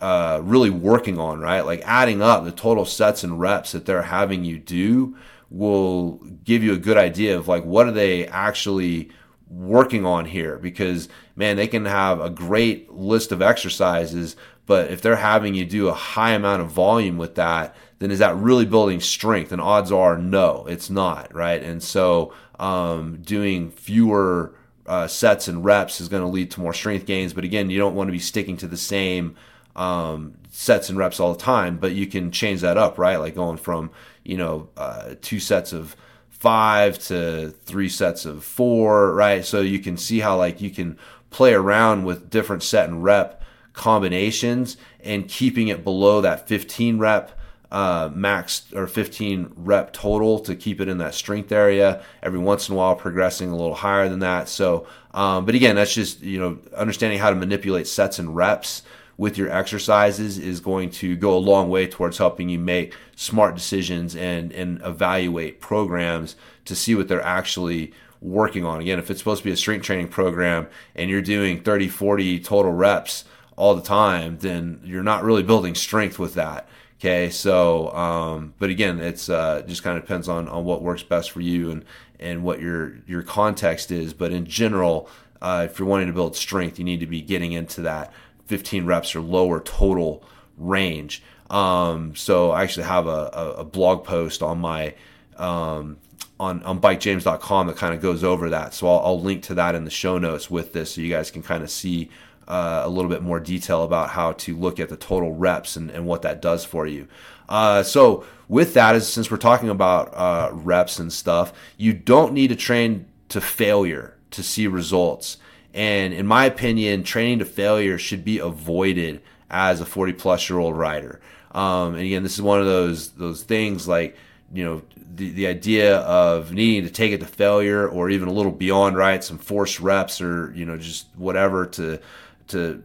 [0.00, 1.62] uh, really working on, right?
[1.62, 5.16] Like adding up the total sets and reps that they're having you do
[5.50, 9.10] will give you a good idea of like what are they actually
[9.48, 14.34] working on here because man they can have a great list of exercises
[14.66, 18.18] but if they're having you do a high amount of volume with that then is
[18.18, 23.70] that really building strength and odds are no it's not right and so um, doing
[23.70, 24.54] fewer
[24.86, 27.78] uh, sets and reps is going to lead to more strength gains but again you
[27.78, 29.36] don't want to be sticking to the same
[29.76, 33.18] um, sets and reps all the time, but you can change that up, right?
[33.18, 33.90] Like going from
[34.24, 35.94] you know uh, two sets of
[36.30, 39.44] five to three sets of four, right?
[39.44, 40.98] So you can see how like you can
[41.30, 43.42] play around with different set and rep
[43.76, 47.38] combinations and keeping it below that 15 rep
[47.70, 52.02] uh, max or 15 rep total to keep it in that strength area.
[52.22, 54.48] Every once in a while, progressing a little higher than that.
[54.48, 58.82] So, um, but again, that's just you know understanding how to manipulate sets and reps
[59.18, 63.54] with your exercises is going to go a long way towards helping you make smart
[63.54, 66.36] decisions and, and evaluate programs
[66.66, 68.80] to see what they're actually working on.
[68.80, 72.40] Again, if it's supposed to be a strength training program and you're doing 30, 40
[72.40, 73.24] total reps
[73.56, 76.68] all the time, then you're not really building strength with that.
[76.98, 81.02] Okay, so um, but again, it's uh, just kind of depends on, on what works
[81.02, 81.84] best for you and
[82.18, 84.14] and what your your context is.
[84.14, 85.08] But in general,
[85.42, 88.12] uh, if you're wanting to build strength, you need to be getting into that
[88.46, 90.22] 15 reps or lower total
[90.56, 91.22] range.
[91.50, 94.94] Um, so I actually have a, a, a blog post on my
[95.36, 95.98] um,
[96.40, 98.74] on on bikejames.com that kind of goes over that.
[98.74, 101.30] So I'll, I'll, link to that in the show notes with this, so you guys
[101.30, 102.10] can kind of see
[102.48, 105.90] uh, a little bit more detail about how to look at the total reps and,
[105.90, 107.08] and what that does for you.
[107.48, 112.32] Uh, so with that, is since we're talking about uh, reps and stuff, you don't
[112.32, 115.38] need to train to failure to see results.
[115.74, 120.58] And in my opinion, training to failure should be avoided as a 40 plus year
[120.58, 121.20] old rider.
[121.52, 124.16] Um, and again, this is one of those those things like
[124.52, 124.82] you know
[125.14, 128.96] the the idea of needing to take it to failure or even a little beyond
[128.96, 132.00] right, some forced reps or you know just whatever to
[132.48, 132.82] to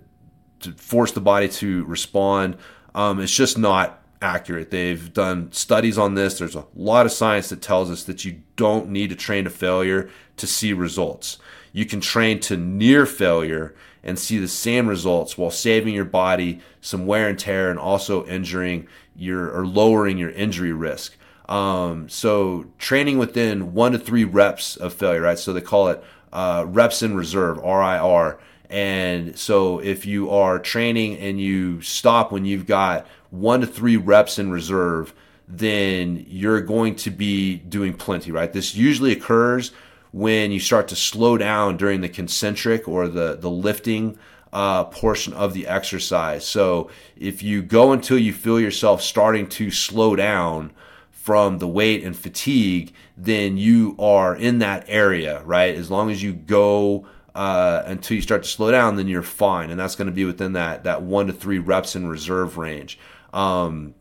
[0.61, 2.57] to force the body to respond.
[2.93, 4.69] Um, it's just not accurate.
[4.69, 6.37] They've done studies on this.
[6.37, 9.49] There's a lot of science that tells us that you don't need to train to
[9.49, 11.39] failure to see results
[11.73, 16.59] you can train to near failure and see the same results while saving your body
[16.81, 21.15] some wear and tear and also injuring your or lowering your injury risk.
[21.47, 25.37] Um, so training within one to three reps of failure, right?
[25.37, 28.39] So they call it uh, reps in reserve, RIR.
[28.71, 33.97] And so if you are training and you stop when you've got one to three
[33.97, 35.13] reps in reserve,
[35.45, 38.51] then you're going to be doing plenty, right?
[38.51, 39.73] This usually occurs
[40.13, 44.17] when you start to slow down during the concentric or the, the lifting
[44.53, 46.45] uh, portion of the exercise.
[46.45, 50.71] So if you go until you feel yourself starting to slow down
[51.11, 55.75] from the weight and fatigue, then you are in that area, right?
[55.75, 57.05] As long as you go
[57.35, 60.25] uh, until you start to slow down, then you're fine, and that's going to be
[60.25, 62.99] within that that one to three reps in reserve range.
[63.33, 63.95] Um,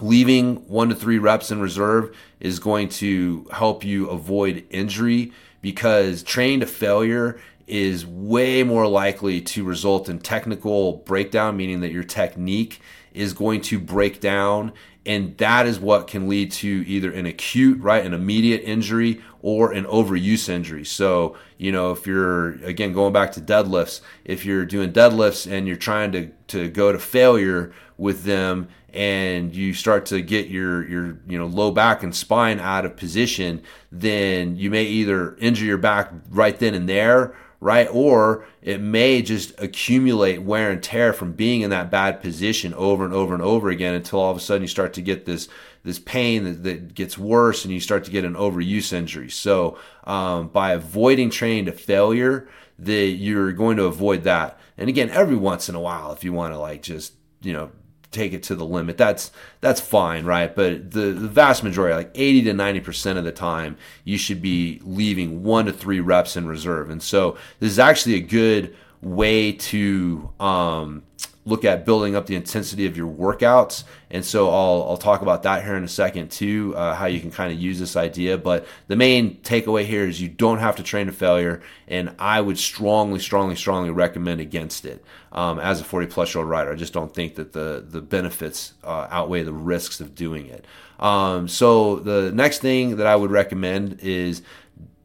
[0.00, 6.22] leaving one to three reps in reserve is going to help you avoid injury because
[6.22, 12.04] training to failure is way more likely to result in technical breakdown, meaning that your
[12.04, 12.80] technique
[13.14, 14.72] is going to break down
[15.06, 19.72] and that is what can lead to either an acute, right, an immediate injury or
[19.72, 20.84] an overuse injury.
[20.84, 25.66] So, you know, if you're again going back to deadlifts, if you're doing deadlifts and
[25.66, 30.88] you're trying to to go to failure with them and you start to get your
[30.88, 33.62] your you know low back and spine out of position,
[33.92, 37.88] then you may either injure your back right then and there right?
[37.90, 43.06] Or it may just accumulate wear and tear from being in that bad position over
[43.06, 45.48] and over and over again until all of a sudden you start to get this
[45.82, 49.30] this pain that, that gets worse and you start to get an overuse injury.
[49.30, 52.48] So um, by avoiding training to failure,
[52.78, 54.60] that you're going to avoid that.
[54.76, 57.70] And again, every once in a while, if you want to like just you know
[58.14, 58.96] take it to the limit.
[58.96, 60.54] That's that's fine, right?
[60.54, 64.40] But the, the vast majority, like 80 to 90 percent of the time, you should
[64.40, 66.90] be leaving one to three reps in reserve.
[66.90, 71.02] And so this is actually a good way to um,
[71.46, 73.84] look at building up the intensity of your workouts.
[74.10, 77.20] And so I'll, I'll talk about that here in a second too, uh, how you
[77.20, 78.38] can kind of use this idea.
[78.38, 81.62] But the main takeaway here is you don't have to train to failure.
[81.86, 86.40] And I would strongly, strongly, strongly recommend against it um, as a 40 plus year
[86.40, 86.72] old rider.
[86.72, 90.64] I just don't think that the, the benefits uh, outweigh the risks of doing it.
[90.98, 94.42] Um, so the next thing that I would recommend is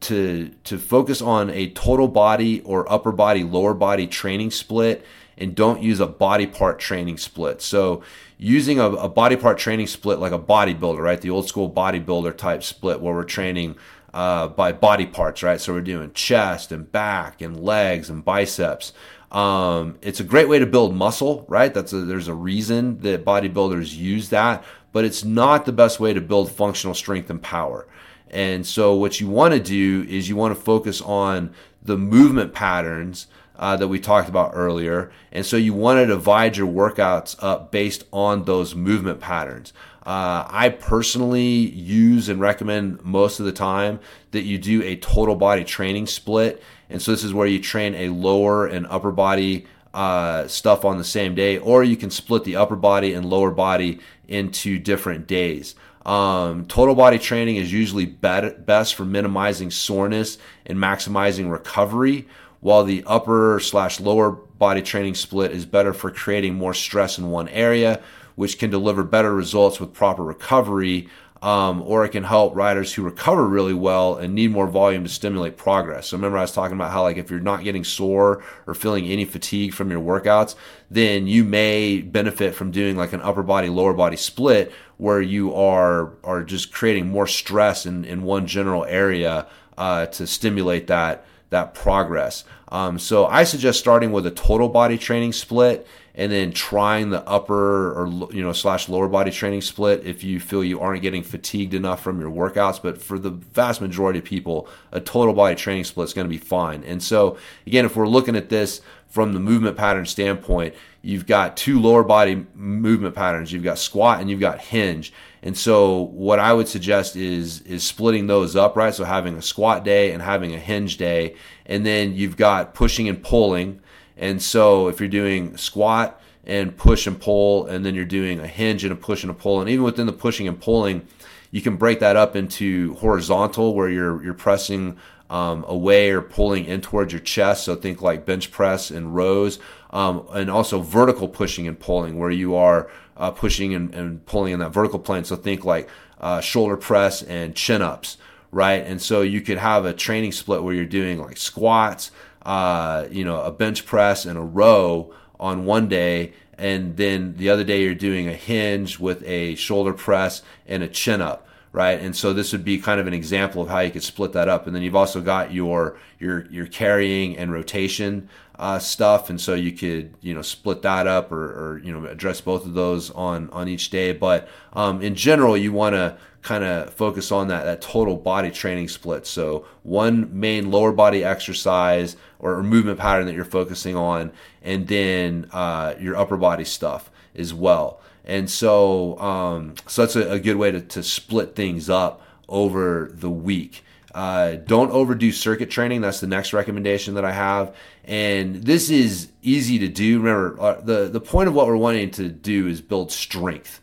[0.01, 5.05] to to focus on a total body or upper body lower body training split
[5.39, 7.61] and don't use a body part training split.
[7.61, 8.03] So
[8.37, 11.19] using a, a body part training split like a bodybuilder, right?
[11.19, 13.75] The old school bodybuilder type split where we're training
[14.13, 15.59] uh, by body parts, right?
[15.59, 18.93] So we're doing chest and back and legs and biceps.
[19.31, 21.73] Um, it's a great way to build muscle, right?
[21.73, 26.13] That's a, there's a reason that bodybuilders use that, but it's not the best way
[26.13, 27.87] to build functional strength and power.
[28.31, 32.53] And so what you want to do is you want to focus on the movement
[32.53, 33.27] patterns
[33.59, 35.11] uh, that we talked about earlier.
[35.31, 39.73] And so you want to divide your workouts up based on those movement patterns.
[40.05, 43.99] Uh, I personally use and recommend most of the time
[44.31, 46.63] that you do a total body training split.
[46.89, 50.97] And so this is where you train a lower and upper body uh, stuff on
[50.97, 55.27] the same day, or you can split the upper body and lower body into different
[55.27, 55.75] days.
[56.05, 62.27] Um, total body training is usually best for minimizing soreness and maximizing recovery,
[62.61, 67.29] while the upper slash lower body training split is better for creating more stress in
[67.29, 68.01] one area,
[68.35, 71.09] which can deliver better results with proper recovery.
[71.41, 75.09] Um, or it can help riders who recover really well and need more volume to
[75.09, 76.07] stimulate progress.
[76.07, 79.05] So remember, I was talking about how like if you're not getting sore or feeling
[79.05, 80.55] any fatigue from your workouts,
[80.91, 85.53] then you may benefit from doing like an upper body lower body split where you
[85.55, 91.25] are are just creating more stress in in one general area uh, to stimulate that
[91.49, 92.43] that progress.
[92.69, 97.27] Um, so I suggest starting with a total body training split and then trying the
[97.27, 101.23] upper or you know slash lower body training split if you feel you aren't getting
[101.23, 102.81] fatigued enough from your workouts.
[102.81, 106.29] But for the vast majority of people, a total body training split is going to
[106.29, 106.83] be fine.
[106.83, 111.57] And so again, if we're looking at this from the movement pattern standpoint, you've got
[111.57, 113.51] two lower body movement patterns.
[113.51, 115.13] You've got squat and you've got hinge.
[115.41, 118.93] And so what I would suggest is is splitting those up, right?
[118.93, 123.07] So having a squat day and having a hinge day, and then you've got pushing
[123.07, 123.79] and pulling.
[124.17, 128.47] And so if you're doing squat and push and pull, and then you're doing a
[128.47, 131.07] hinge and a push and a pull, and even within the pushing and pulling,
[131.51, 134.97] you can break that up into horizontal where you're you're pressing
[135.29, 137.63] um, away or pulling in towards your chest.
[137.63, 139.59] So think like bench press and rows,
[139.91, 142.89] um, and also vertical pushing and pulling where you are
[143.19, 145.25] uh, pushing and, and, pulling in that vertical plane.
[145.25, 148.17] So think like uh, shoulder press and chin ups,
[148.51, 148.83] right?
[148.83, 152.11] And so you could have a training split where you're doing like squats,
[152.43, 156.33] uh, you know, a bench press and a row on one day.
[156.57, 160.87] And then the other day you're doing a hinge with a shoulder press and a
[160.87, 161.99] chin up right?
[161.99, 164.49] And so this would be kind of an example of how you could split that
[164.49, 164.65] up.
[164.65, 168.27] And then you've also got your your your carrying and rotation
[168.59, 172.05] uh, stuff, and so you could you know split that up or, or you know
[172.05, 174.11] address both of those on on each day.
[174.11, 178.51] But um, in general, you want to kind of focus on that that total body
[178.51, 179.25] training split.
[179.25, 185.47] So one main lower body exercise or movement pattern that you're focusing on, and then
[185.53, 188.01] uh, your upper body stuff as well.
[188.25, 193.09] And so, um, so that's a, a, good way to, to split things up over
[193.11, 193.83] the week.
[194.13, 196.01] Uh, don't overdo circuit training.
[196.01, 197.75] That's the next recommendation that I have.
[198.09, 200.17] And this is easy to do.
[200.19, 203.81] Remember, uh, the, the point of what we're wanting to do is build strength.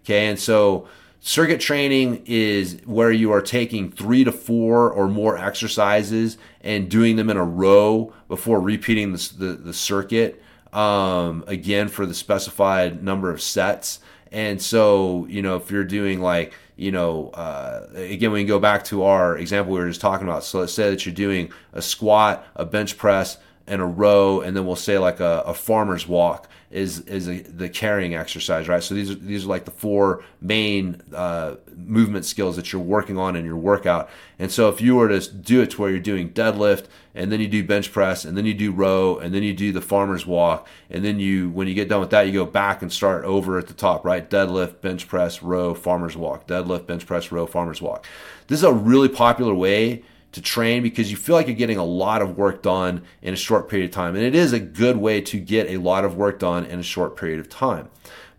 [0.00, 0.26] Okay.
[0.26, 0.88] And so
[1.20, 7.14] circuit training is where you are taking three to four or more exercises and doing
[7.14, 13.04] them in a row before repeating the, the, the circuit um, again for the specified
[13.04, 14.00] number of sets.
[14.32, 18.58] And so, you know, if you're doing like, you know, uh, again, we can go
[18.58, 20.42] back to our example we were just talking about.
[20.42, 23.38] So let's say that you're doing a squat, a bench press,
[23.68, 27.40] and a row, and then we'll say like a, a farmer's walk is is a,
[27.40, 28.82] the carrying exercise, right?
[28.82, 33.16] So these are these are like the four main uh, movement skills that you're working
[33.16, 34.10] on in your workout.
[34.38, 37.40] And so if you were to do it to where you're doing deadlift, and then
[37.40, 40.26] you do bench press, and then you do row, and then you do the farmer's
[40.26, 43.24] walk, and then you when you get done with that, you go back and start
[43.24, 44.28] over at the top, right?
[44.28, 46.46] Deadlift, bench press, row, farmer's walk.
[46.46, 48.06] Deadlift, bench press, row, farmer's walk.
[48.48, 50.02] This is a really popular way
[50.32, 53.36] to train because you feel like you're getting a lot of work done in a
[53.36, 54.14] short period of time.
[54.14, 56.82] And it is a good way to get a lot of work done in a
[56.82, 57.88] short period of time.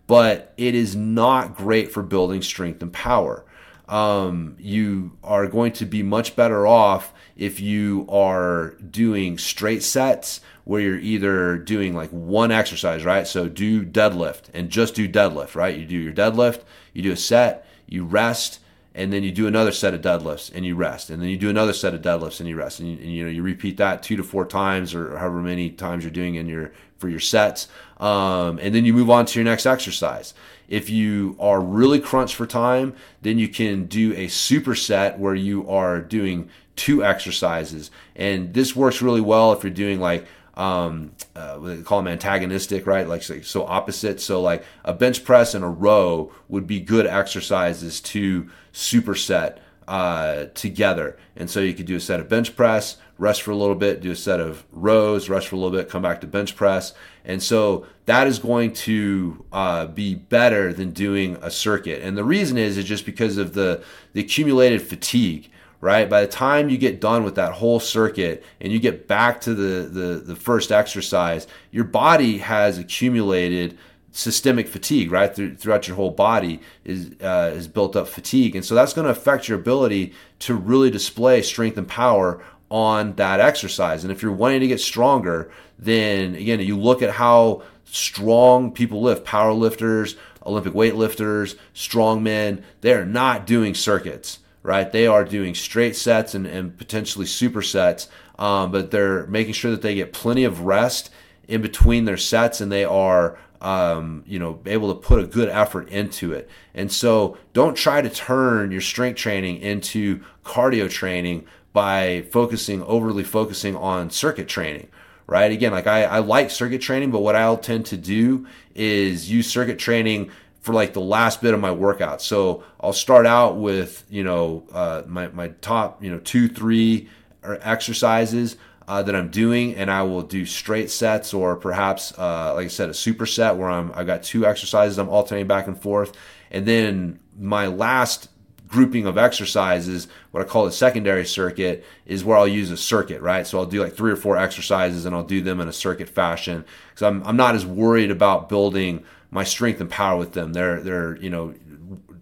[0.07, 3.45] But it is not great for building strength and power.
[3.87, 10.41] Um, you are going to be much better off if you are doing straight sets
[10.65, 13.25] where you're either doing like one exercise, right?
[13.25, 15.75] So do deadlift and just do deadlift, right?
[15.75, 16.61] You do your deadlift,
[16.93, 18.59] you do a set, you rest,
[18.95, 21.49] and then you do another set of deadlifts and you rest and then you do
[21.49, 24.01] another set of deadlifts and you rest and you, and, you know you repeat that
[24.01, 27.67] two to four times or however many times you're doing in your for your sets
[27.97, 30.33] um, and then you move on to your next exercise.
[30.67, 35.69] If you are really crunched for time then you can do a superset where you
[35.69, 40.25] are doing two exercises and this works really well if you're doing like
[40.59, 43.07] um, uh, they call them antagonistic, right?
[43.07, 44.19] Like so opposite.
[44.19, 50.47] So like a bench press and a row would be good exercises to superset uh,
[50.55, 51.17] together.
[51.37, 54.01] And so you could do a set of bench press, rest for a little bit,
[54.01, 56.93] do a set of rows, rest for a little bit, come back to bench press.
[57.23, 62.01] And so that is going to uh, be better than doing a circuit.
[62.03, 63.81] And the reason is is just because of the
[64.11, 65.49] the accumulated fatigue
[65.81, 66.09] right?
[66.09, 69.53] By the time you get done with that whole circuit and you get back to
[69.53, 73.77] the, the, the first exercise, your body has accumulated
[74.11, 75.33] systemic fatigue, right?
[75.33, 79.11] throughout your whole body is uh, is built up fatigue, and so that's going to
[79.11, 84.03] affect your ability to really display strength and power on that exercise.
[84.03, 89.01] And if you're wanting to get stronger, then again, you look at how strong people
[89.01, 90.15] lift, power lifters,
[90.45, 94.39] Olympic weightlifters, strongmen, they're not doing circuits
[94.69, 94.91] right?
[94.91, 98.07] They are doing straight sets and, and potentially supersets,
[98.37, 101.09] um, but they're making sure that they get plenty of rest
[101.47, 105.49] in between their sets and they are um, you know able to put a good
[105.49, 111.45] effort into it and so don't try to turn your strength training into cardio training
[111.73, 114.87] by focusing overly focusing on circuit training
[115.27, 119.29] right again like I, I like circuit training but what i'll tend to do is
[119.29, 122.21] use circuit training for like the last bit of my workout.
[122.21, 127.09] So I'll start out with you know uh, my my top you know two three
[127.43, 128.57] exercises
[128.87, 132.69] uh, that I'm doing, and I will do straight sets or perhaps uh, like I
[132.69, 136.15] said a superset where I'm I've got two exercises I'm alternating back and forth,
[136.51, 138.29] and then my last
[138.69, 143.19] grouping of exercises, what I call the secondary circuit, is where I'll use a circuit,
[143.21, 143.45] right?
[143.45, 146.07] So I'll do like three or four exercises and I'll do them in a circuit
[146.07, 150.53] fashion because I'm, I'm not as worried about building my strength and power with them.
[150.53, 151.53] They're they're you know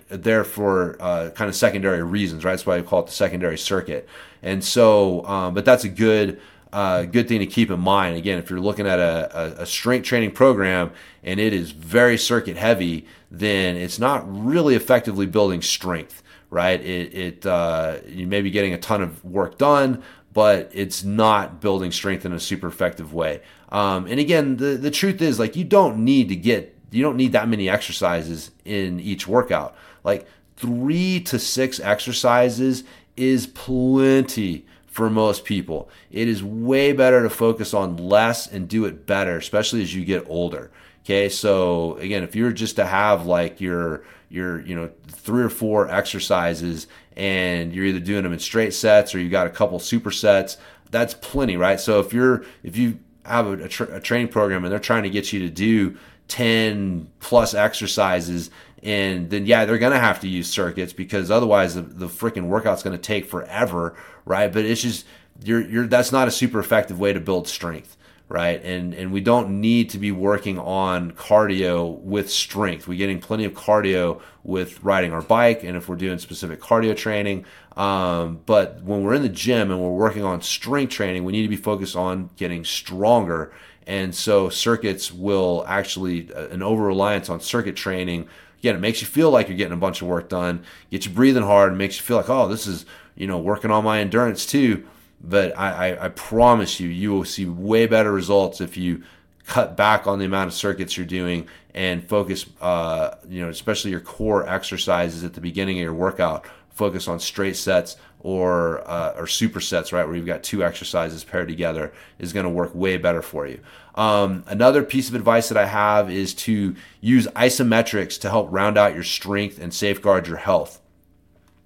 [0.09, 2.51] there for uh, kind of secondary reasons, right?
[2.51, 4.07] That's why I call it the secondary circuit.
[4.41, 6.39] And so, um, but that's a good
[6.71, 8.17] uh, good thing to keep in mind.
[8.17, 10.91] Again, if you're looking at a, a, a, strength training program
[11.23, 16.81] and it is very circuit heavy, then it's not really effectively building strength, right?
[16.81, 20.03] It, it uh, you may be getting a ton of work done,
[20.33, 23.41] but it's not building strength in a super effective way.
[23.69, 27.17] Um, and again, the, the truth is like you don't need to get you don't
[27.17, 29.75] need that many exercises in each workout.
[30.03, 32.83] Like three to six exercises
[33.15, 35.89] is plenty for most people.
[36.11, 40.03] It is way better to focus on less and do it better, especially as you
[40.03, 40.71] get older.
[41.03, 45.49] Okay, so again, if you're just to have like your your you know three or
[45.49, 49.79] four exercises and you're either doing them in straight sets or you got a couple
[49.79, 50.57] supersets,
[50.91, 51.79] that's plenty, right?
[51.79, 55.03] So if you're if you have a, a, tra- a training program and they're trying
[55.03, 55.97] to get you to do
[56.27, 58.49] 10 plus exercises
[58.83, 62.83] and then yeah they're gonna have to use circuits because otherwise the, the freaking workout's
[62.83, 63.95] gonna take forever
[64.27, 64.51] right?
[64.51, 65.05] But it's just
[65.43, 67.95] you're you're that's not a super effective way to build strength
[68.29, 68.61] right?
[68.63, 72.85] And and we don't need to be working on cardio with strength.
[72.85, 76.95] We're getting plenty of cardio with riding our bike and if we're doing specific cardio
[76.95, 77.45] training.
[77.77, 81.43] Um, but when we're in the gym and we're working on strength training we need
[81.43, 83.53] to be focused on getting stronger
[83.87, 88.27] and so circuits will actually, uh, an over reliance on circuit training,
[88.59, 91.11] again, it makes you feel like you're getting a bunch of work done, gets you
[91.13, 92.85] breathing hard, and makes you feel like, oh, this is,
[93.15, 94.85] you know, working on my endurance too.
[95.21, 99.03] But I, I, I promise you, you will see way better results if you
[99.45, 103.91] cut back on the amount of circuits you're doing and focus, uh, you know, especially
[103.91, 106.45] your core exercises at the beginning of your workout.
[106.69, 111.47] Focus on straight sets or uh, or supersets, right, where you've got two exercises paired
[111.47, 113.59] together, is going to work way better for you.
[113.95, 118.77] Um, another piece of advice that I have is to use isometrics to help round
[118.77, 120.81] out your strength and safeguard your health.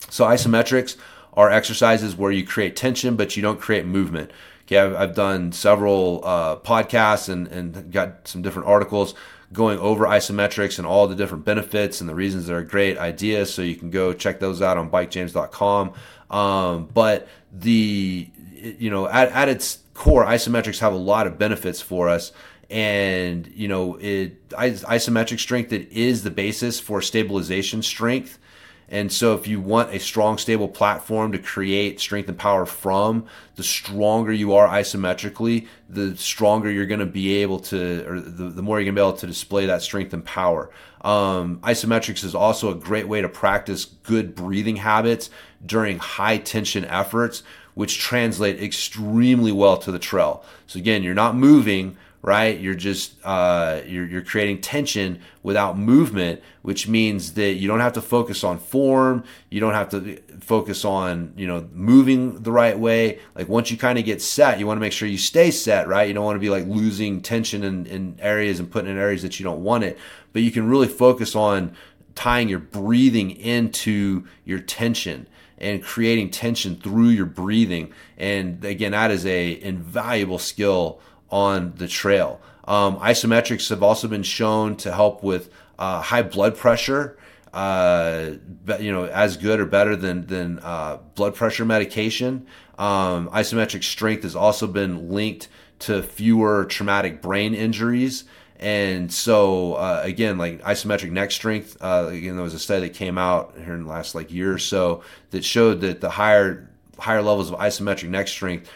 [0.10, 0.98] So isometrics
[1.34, 4.32] are exercises where you create tension, but you don't create movement.
[4.64, 9.14] Okay, I've, I've done several uh, podcasts and, and got some different articles
[9.54, 13.46] going over isometrics and all the different benefits and the reasons they're a great idea.
[13.46, 15.94] So you can go check those out on bikejames.com.
[16.32, 21.82] Um, but the, you know, at, at its core, isometrics have a lot of benefits
[21.82, 22.32] for us.
[22.70, 28.40] And you know it isometric strength it is the basis for stabilization strength
[28.92, 33.26] and so, if you want a strong, stable platform to create strength and power from,
[33.56, 38.50] the stronger you are isometrically, the stronger you're going to be able to, or the,
[38.50, 40.70] the more you're going to be able to display that strength and power.
[41.06, 45.30] Um, isometrics is also a great way to practice good breathing habits
[45.66, 47.44] during high tension efforts,
[47.76, 50.44] which translate extremely well to the trail.
[50.68, 52.60] So, again, you're not moving right?
[52.60, 57.94] You're just uh, you're you're creating tension without movement, which means that you don't have
[57.94, 59.24] to focus on form.
[59.50, 63.20] You don't have to focus on you know moving the right way.
[63.36, 65.88] Like once you kind of get set, you want to make sure you stay set,
[65.88, 66.08] right?
[66.08, 69.24] You don't want to be like losing tension in, in areas and putting in areas
[69.24, 69.98] that you don't want it.
[70.34, 71.76] But you can really focus on
[72.14, 77.94] tying your breathing into your tension and creating tension through your breathing.
[78.18, 81.00] And again, that is a invaluable skill
[81.32, 82.40] on the trail.
[82.66, 87.18] Um, isometrics have also been shown to help with uh, high blood pressure.
[87.54, 88.36] Uh,
[88.80, 92.48] you know, as good or better than than uh, blood pressure medication.
[92.78, 98.24] Um, isometric strength has also been linked to fewer traumatic brain injuries.
[98.58, 102.94] And so, uh, again, like isometric neck strength, uh, again, there was a study that
[102.94, 106.70] came out here in the last like year or so that showed that the higher
[107.00, 108.70] higher levels of isometric neck strength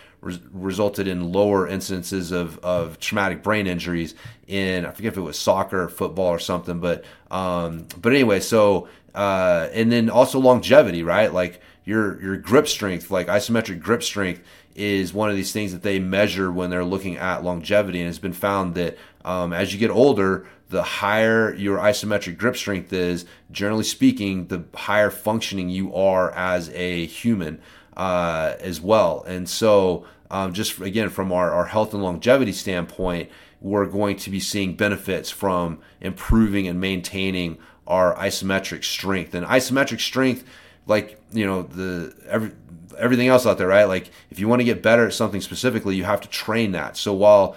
[0.51, 4.15] resulted in lower incidences of, of traumatic brain injuries
[4.47, 6.79] in I forget if it was soccer, or football, or something.
[6.79, 11.33] But um, but anyway, so uh, and then also longevity, right?
[11.33, 14.41] Like your your grip strength, like isometric grip strength,
[14.75, 18.19] is one of these things that they measure when they're looking at longevity, and it's
[18.19, 23.25] been found that um, as you get older, the higher your isometric grip strength is,
[23.51, 27.61] generally speaking, the higher functioning you are as a human
[27.95, 29.23] uh, as well.
[29.27, 33.29] And so um, just again from our, our health and longevity standpoint,
[33.61, 39.33] we're going to be seeing benefits from improving and maintaining our isometric strength.
[39.33, 40.43] And isometric strength,
[40.87, 42.51] like you know the every,
[42.97, 43.85] everything else out there, right?
[43.85, 46.97] Like if you want to get better at something specifically, you have to train that.
[46.97, 47.55] So while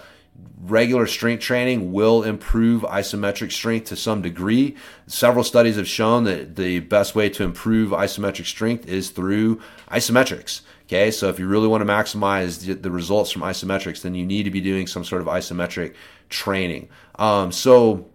[0.59, 4.75] regular strength training will improve isometric strength to some degree.
[5.07, 9.59] Several studies have shown that the best way to improve isometric strength is through
[9.89, 10.61] isometrics.
[10.83, 14.43] Okay, so if you really want to maximize the, results from isometrics, then you need
[14.43, 15.93] to be doing some sort of isometric
[16.29, 16.89] training.
[17.15, 18.09] Um, so,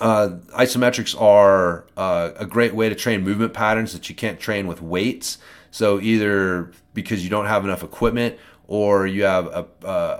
[0.00, 4.66] uh, isometrics are uh, a great way to train movement patterns that you can't train
[4.66, 5.38] with weights.
[5.70, 8.36] So, either because you don't have enough equipment
[8.68, 9.66] or you have a,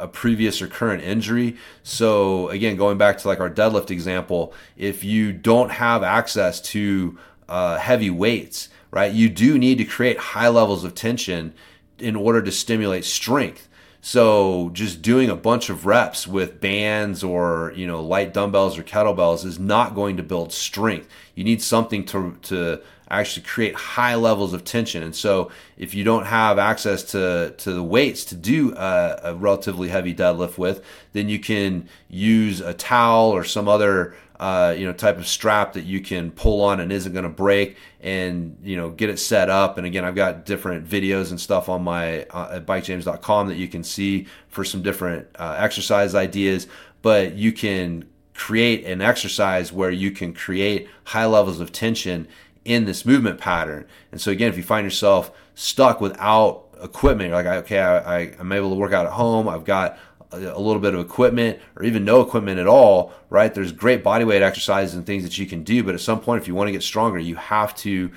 [0.00, 1.56] a, previous or current injury.
[1.82, 7.18] So, again, going back to like our deadlift example, if you don't have access to
[7.48, 9.12] uh, heavy weights, right?
[9.12, 11.54] You do need to create high levels of tension
[11.98, 13.68] in order to stimulate strength.
[14.00, 18.84] So just doing a bunch of reps with bands or you know light dumbbells or
[18.84, 21.08] kettlebells is not going to build strength.
[21.34, 25.02] You need something to to actually create high levels of tension.
[25.02, 29.34] And so if you don't have access to to the weights to do a, a
[29.34, 34.84] relatively heavy deadlift with, then you can use a towel or some other uh, you
[34.84, 38.58] know type of strap that you can pull on and isn't going to break and
[38.62, 41.82] you know get it set up and again i've got different videos and stuff on
[41.82, 46.66] my uh, at bikejames.com that you can see for some different uh, exercise ideas
[47.00, 52.28] but you can create an exercise where you can create high levels of tension
[52.66, 53.86] in this movement pattern.
[54.12, 58.52] And so again if you find yourself stuck without equipment like okay I, I, i'm
[58.52, 59.48] able to work out at home.
[59.48, 59.98] I've got
[60.32, 63.52] a little bit of equipment or even no equipment at all, right?
[63.52, 66.42] There's great body weight exercises and things that you can do, but at some point,
[66.42, 68.10] if you want to get stronger, you have to,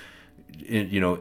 [0.58, 1.20] you know,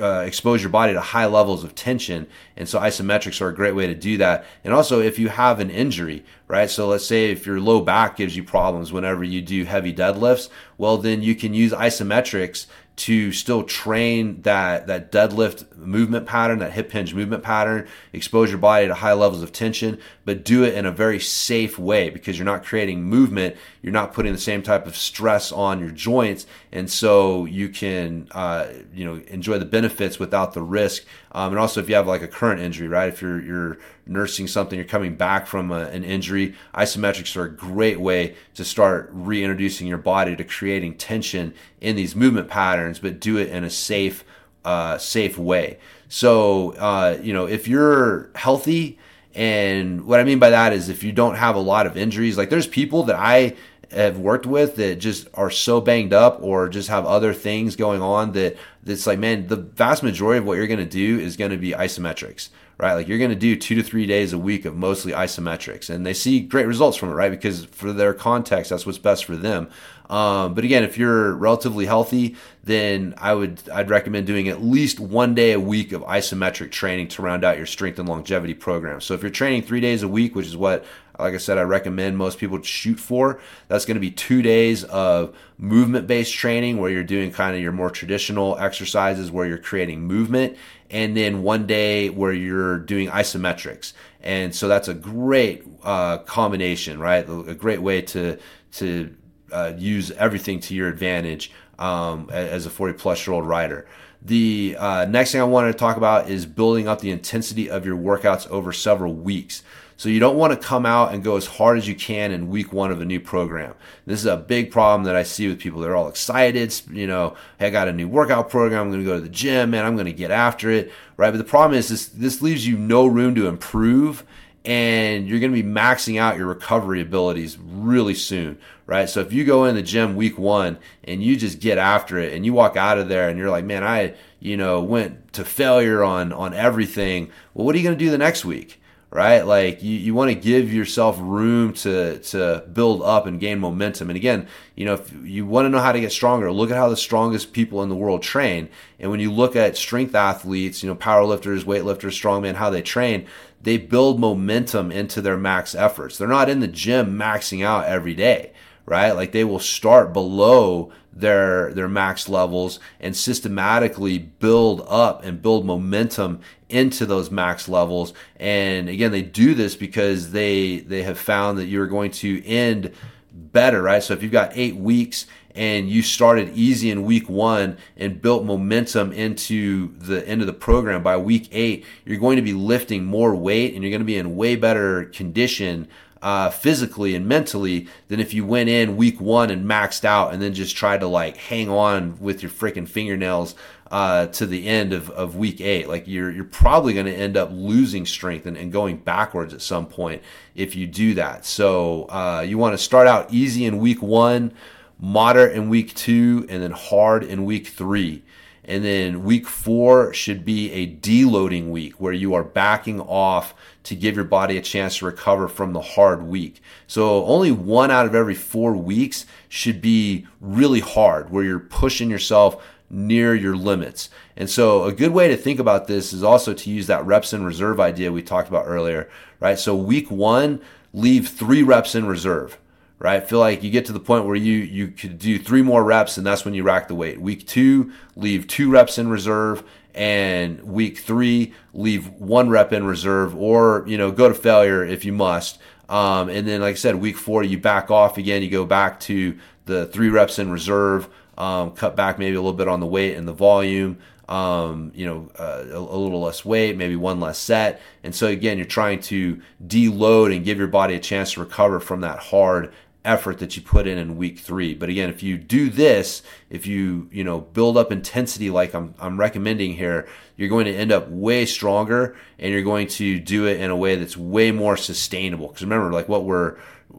[0.00, 2.26] uh, expose your body to high levels of tension.
[2.56, 4.44] And so isometrics are a great way to do that.
[4.64, 6.70] And also, if you have an injury, right?
[6.70, 10.48] So let's say if your low back gives you problems whenever you do heavy deadlifts,
[10.78, 12.66] well, then you can use isometrics
[12.96, 18.58] to still train that that deadlift movement pattern, that hip hinge movement pattern, expose your
[18.58, 22.38] body to high levels of tension, but do it in a very safe way because
[22.38, 26.46] you're not creating movement, you're not putting the same type of stress on your joints,
[26.70, 31.04] and so you can uh, you know enjoy the benefits without the risk.
[31.34, 33.08] Um, and also, if you have like a current injury, right?
[33.08, 37.50] If you're you're nursing something, you're coming back from a, an injury, isometrics are a
[37.50, 43.18] great way to start reintroducing your body to creating tension in these movement patterns, but
[43.18, 44.24] do it in a safe,
[44.64, 45.78] uh, safe way.
[46.08, 48.98] So, uh, you know, if you're healthy,
[49.34, 52.38] and what I mean by that is if you don't have a lot of injuries,
[52.38, 53.56] like there's people that I
[53.94, 58.02] have worked with that just are so banged up or just have other things going
[58.02, 61.36] on that it's like, man, the vast majority of what you're going to do is
[61.36, 62.94] going to be isometrics right?
[62.94, 66.04] Like you're going to do two to three days a week of mostly isometrics, and
[66.04, 67.30] they see great results from it, right?
[67.30, 69.70] Because for their context, that's what's best for them.
[70.10, 75.00] Um, but again, if you're relatively healthy, then I would I'd recommend doing at least
[75.00, 79.00] one day a week of isometric training to round out your strength and longevity program.
[79.00, 80.84] So if you're training three days a week, which is what
[81.18, 83.40] like I said, I recommend most people shoot for.
[83.68, 87.62] That's going to be two days of movement based training where you're doing kind of
[87.62, 90.56] your more traditional exercises where you're creating movement
[90.90, 93.92] and then one day where you're doing isometrics.
[94.20, 97.28] And so that's a great uh, combination, right?
[97.28, 98.38] A great way to
[98.72, 99.14] to
[99.52, 103.86] uh, use everything to your advantage um, as a 40 plus year old rider.
[104.22, 107.84] The uh, next thing I wanted to talk about is building up the intensity of
[107.84, 109.62] your workouts over several weeks.
[109.96, 112.48] So you don't want to come out and go as hard as you can in
[112.48, 113.74] week one of a new program.
[114.06, 115.80] This is a big problem that I see with people.
[115.80, 116.74] They're all excited.
[116.90, 118.82] You know, hey, I got a new workout program.
[118.82, 119.84] I'm going to go to the gym, man.
[119.84, 121.30] I'm going to get after it, right?
[121.30, 124.24] But the problem is this, this leaves you no room to improve
[124.64, 129.08] and you're going to be maxing out your recovery abilities really soon, right?
[129.08, 132.32] So if you go in the gym week one and you just get after it
[132.32, 135.44] and you walk out of there and you're like, man, I, you know, went to
[135.44, 137.30] failure on, on everything.
[137.52, 138.80] Well, what are you going to do the next week?
[139.14, 139.42] Right?
[139.42, 144.10] Like you, you want to give yourself room to to build up and gain momentum.
[144.10, 146.76] And again, you know, if you want to know how to get stronger, look at
[146.76, 148.68] how the strongest people in the world train.
[148.98, 153.26] And when you look at strength athletes, you know, powerlifters, weightlifters, strongmen, how they train,
[153.62, 156.18] they build momentum into their max efforts.
[156.18, 158.52] They're not in the gym maxing out every day,
[158.84, 159.12] right?
[159.12, 165.64] Like they will start below their their max levels and systematically build up and build
[165.64, 166.40] momentum
[166.74, 168.12] into those max levels.
[168.36, 172.92] And again they do this because they they have found that you're going to end
[173.32, 174.02] better right?
[174.02, 178.44] So if you've got 8 weeks and you started easy in week 1 and built
[178.44, 183.04] momentum into the end of the program by week 8 you're going to be lifting
[183.04, 185.88] more weight and you're going to be in way better condition
[186.24, 190.40] uh, physically and mentally than if you went in week one and maxed out and
[190.40, 193.54] then just tried to like hang on with your freaking fingernails
[193.94, 195.88] uh, to the end of, of week eight.
[195.88, 199.62] Like you're you're probably going to end up losing strength and, and, going backwards at
[199.62, 200.20] some point
[200.56, 201.46] if you do that.
[201.46, 204.52] So uh, you want to start out easy in week one,
[204.98, 208.24] moderate in week two, and then hard in week three.
[208.64, 213.94] And then week four should be a deloading week where you are backing off to
[213.94, 216.60] give your body a chance to recover from the hard week.
[216.88, 222.10] So only one out of every four weeks should be really hard where you're pushing
[222.10, 222.60] yourself
[222.90, 224.10] near your limits.
[224.36, 227.32] And so a good way to think about this is also to use that reps
[227.32, 229.08] in reserve idea we talked about earlier,
[229.40, 229.58] right?
[229.58, 230.60] So week one,
[230.92, 232.58] leave three reps in reserve
[233.04, 233.28] right?
[233.28, 236.16] Feel like you get to the point where you you could do three more reps,
[236.16, 237.20] and that's when you rack the weight.
[237.20, 239.62] Week two, leave two reps in reserve,
[239.94, 245.04] and week three, leave one rep in reserve, or you know go to failure if
[245.04, 245.58] you must.
[245.88, 248.42] Um, and then, like I said, week four, you back off again.
[248.42, 251.08] You go back to the three reps in reserve,
[251.38, 253.98] um, cut back maybe a little bit on the weight and the volume.
[254.26, 257.82] Um, you know, uh, a, a, little less weight, maybe one less set.
[258.02, 261.78] And so again, you're trying to deload and give your body a chance to recover
[261.78, 262.72] from that hard
[263.04, 264.74] effort that you put in in week three.
[264.74, 268.94] But again, if you do this, if you you know build up intensity like I'm
[268.98, 273.46] I'm recommending here, you're going to end up way stronger, and you're going to do
[273.46, 275.48] it in a way that's way more sustainable.
[275.48, 276.56] Because remember, like what we're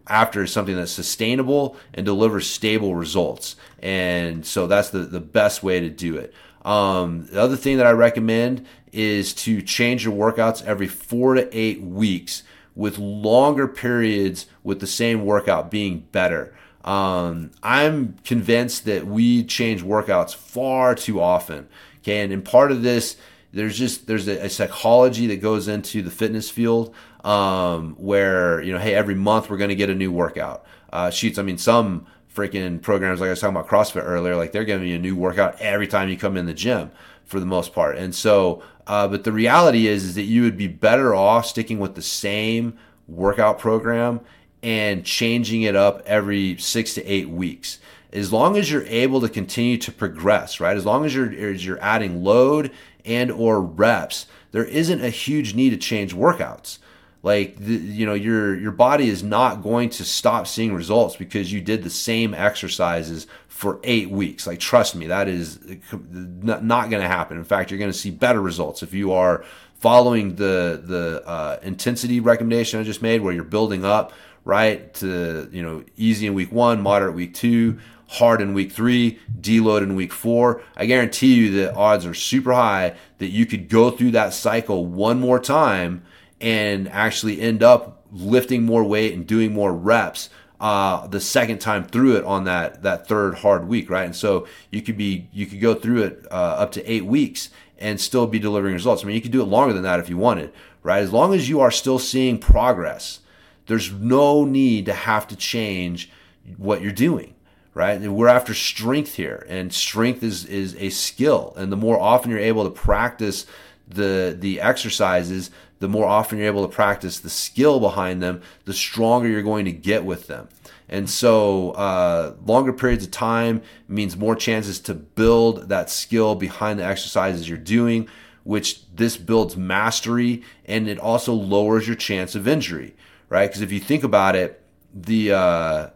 [0.08, 5.80] after something that's sustainable and delivers stable results, and so that's the the best way
[5.80, 6.34] to do it.
[6.64, 11.48] Um, the other thing that I recommend is to change your workouts every four to
[11.58, 12.44] eight weeks
[12.76, 16.54] with longer periods with the same workout being better.
[16.84, 21.68] Um, I'm convinced that we change workouts far too often.
[22.00, 23.18] Okay, and in part of this,
[23.52, 26.94] there's just there's a, a psychology that goes into the fitness field
[27.26, 30.64] um, where you know, hey, every month we're going to get a new workout.
[30.94, 31.38] Uh, sheets.
[31.38, 34.88] I mean, some freaking programs like I was talking about CrossFit earlier, like they're giving
[34.88, 36.92] you a new workout every time you come in the gym
[37.26, 37.98] for the most part.
[37.98, 41.80] And so, uh, but the reality is, is that you would be better off sticking
[41.80, 44.22] with the same workout program
[44.62, 47.80] and changing it up every six to eight weeks.
[48.14, 50.78] As long as you're able to continue to progress, right?
[50.78, 52.72] As long as you're as you're adding load
[53.04, 56.78] and or reps, there isn't a huge need to change workouts
[57.26, 61.52] like the, you know your your body is not going to stop seeing results because
[61.52, 65.60] you did the same exercises for eight weeks like trust me that is
[65.92, 69.44] not going to happen in fact you're going to see better results if you are
[69.74, 74.14] following the the uh, intensity recommendation i just made where you're building up
[74.44, 79.18] right to you know easy in week one moderate week two hard in week three,
[79.42, 80.62] deload in week four.
[80.78, 84.86] I guarantee you that odds are super high that you could go through that cycle
[84.86, 86.04] one more time
[86.46, 90.30] and actually end up lifting more weight and doing more reps
[90.62, 94.06] uh, the second time through it on that that third hard week, right?
[94.06, 97.50] And so you could be you could go through it uh, up to eight weeks
[97.80, 99.04] and still be delivering results.
[99.04, 101.02] I mean, you could do it longer than that if you wanted, right?
[101.02, 103.22] As long as you are still seeing progress,
[103.66, 106.12] there's no need to have to change
[106.58, 107.32] what you're doing
[107.74, 108.00] right?
[108.00, 111.54] We're after strength here, and strength is is a skill.
[111.58, 113.46] And the more often you're able to practice
[113.86, 118.74] the the exercises, the more often you're able to practice the skill behind them, the
[118.74, 120.48] stronger you're going to get with them.
[120.88, 126.80] And so, uh, longer periods of time means more chances to build that skill behind
[126.80, 128.08] the exercises you're doing,
[128.44, 132.96] which this builds mastery and it also lowers your chance of injury,
[133.30, 133.48] right?
[133.48, 134.62] Because if you think about it,
[134.94, 135.90] the uh,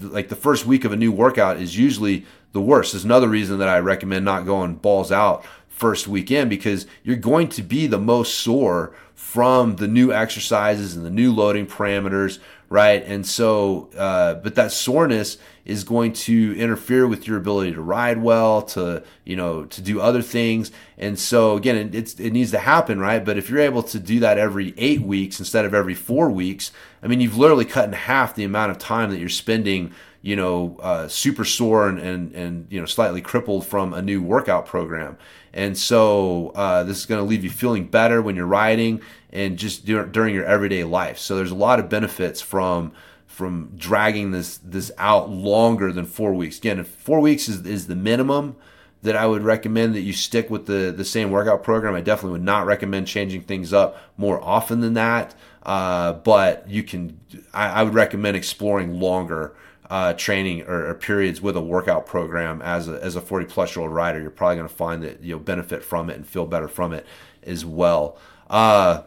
[0.00, 2.92] like the first week of a new workout is usually the worst.
[2.92, 5.44] There's another reason that I recommend not going balls out
[5.80, 11.06] first weekend because you're going to be the most sore from the new exercises and
[11.06, 13.02] the new loading parameters, right?
[13.06, 18.20] And so, uh, but that soreness is going to interfere with your ability to ride
[18.20, 20.70] well, to you know, to do other things.
[20.98, 23.24] And so, again, it, it needs to happen, right?
[23.24, 26.72] But if you're able to do that every eight weeks instead of every four weeks,
[27.02, 30.36] I mean, you've literally cut in half the amount of time that you're spending you
[30.36, 34.66] know, uh, super sore and, and, and, you know, slightly crippled from a new workout
[34.66, 35.16] program.
[35.52, 39.00] And so uh, this is going to leave you feeling better when you're riding
[39.32, 41.18] and just dur- during your everyday life.
[41.18, 42.92] So there's a lot of benefits from
[43.26, 46.58] from dragging this this out longer than four weeks.
[46.58, 48.56] Again, four weeks is, is the minimum
[49.02, 51.94] that I would recommend that you stick with the the same workout program.
[51.94, 55.34] I definitely would not recommend changing things up more often than that.
[55.62, 57.20] Uh, but you can,
[57.52, 59.54] I, I would recommend exploring longer
[59.90, 63.74] uh, training or, or, periods with a workout program as a, as a 40 plus
[63.74, 66.46] year old rider, you're probably going to find that you'll benefit from it and feel
[66.46, 67.04] better from it
[67.42, 68.16] as well.
[68.48, 69.02] Uh,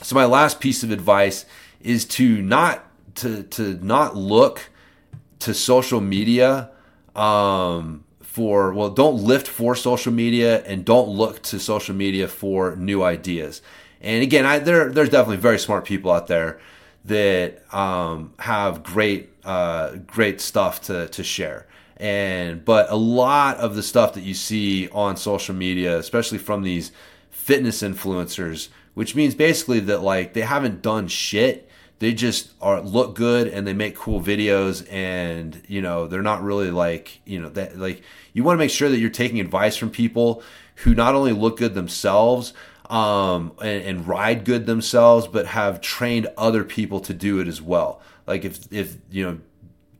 [0.00, 1.44] so my last piece of advice
[1.82, 2.86] is to not
[3.16, 4.70] to to not look
[5.40, 6.70] to social media
[7.14, 12.76] um, for well don't lift for social media and don't look to social media for
[12.76, 13.60] new ideas
[14.00, 16.60] and again I, there there's definitely very smart people out there
[17.04, 21.66] that um, have great uh, great stuff to to share.
[21.96, 26.62] And but a lot of the stuff that you see on social media, especially from
[26.62, 26.92] these
[27.30, 31.68] fitness influencers, which means basically that like they haven't done shit.
[31.98, 36.42] They just are look good and they make cool videos and you know they're not
[36.42, 39.76] really like you know that like you want to make sure that you're taking advice
[39.76, 40.42] from people
[40.76, 42.54] who not only look good themselves
[42.90, 47.62] um, and, and, ride good themselves, but have trained other people to do it as
[47.62, 48.02] well.
[48.26, 49.38] Like if if you know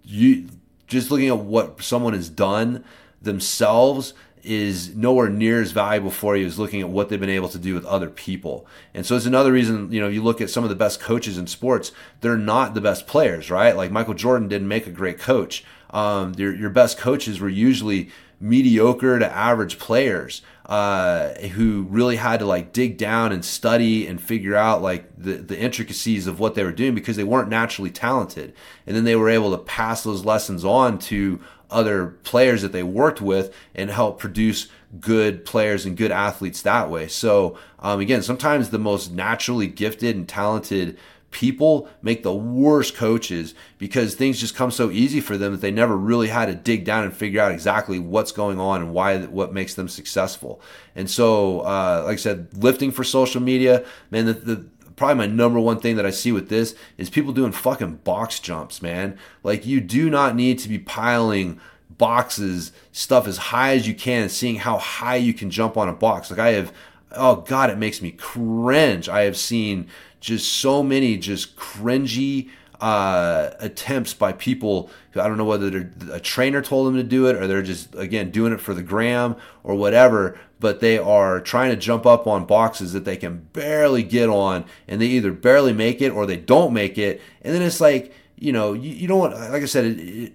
[0.04, 0.48] you
[0.86, 2.84] just looking at what someone has done
[3.22, 7.48] themselves is nowhere near as valuable for you as looking at what they've been able
[7.48, 8.66] to do with other people.
[8.94, 11.36] And so it's another reason, you know, you look at some of the best coaches
[11.36, 13.76] in sports, they're not the best players, right?
[13.76, 15.64] Like Michael Jordan didn't make a great coach.
[15.90, 18.10] Um, your, your best coaches were usually
[18.40, 20.40] mediocre to average players
[20.70, 25.32] uh, who really had to like dig down and study and figure out like the,
[25.32, 28.54] the intricacies of what they were doing because they weren't naturally talented.
[28.86, 31.40] And then they were able to pass those lessons on to
[31.70, 34.68] other players that they worked with and help produce
[35.00, 37.08] good players and good athletes that way.
[37.08, 40.96] So, um, again, sometimes the most naturally gifted and talented
[41.30, 45.70] people make the worst coaches because things just come so easy for them that they
[45.70, 49.18] never really had to dig down and figure out exactly what's going on and why
[49.18, 50.60] what makes them successful.
[50.96, 54.64] And so, uh, like I said, lifting for social media, man, the, the
[54.96, 58.40] probably my number one thing that I see with this is people doing fucking box
[58.40, 59.18] jumps, man.
[59.42, 64.22] Like you do not need to be piling boxes stuff as high as you can
[64.22, 66.30] and seeing how high you can jump on a box.
[66.30, 66.72] Like I have
[67.12, 69.08] oh god, it makes me cringe.
[69.08, 69.88] I have seen
[70.20, 72.50] just so many just cringy
[72.80, 77.36] uh, attempts by people I don't know whether a trainer told them to do it
[77.36, 81.70] or they're just again doing it for the gram or whatever, but they are trying
[81.70, 85.72] to jump up on boxes that they can barely get on, and they either barely
[85.72, 89.06] make it or they don't make it, and then it's like you know, you, you
[89.06, 89.84] don't want, like I said,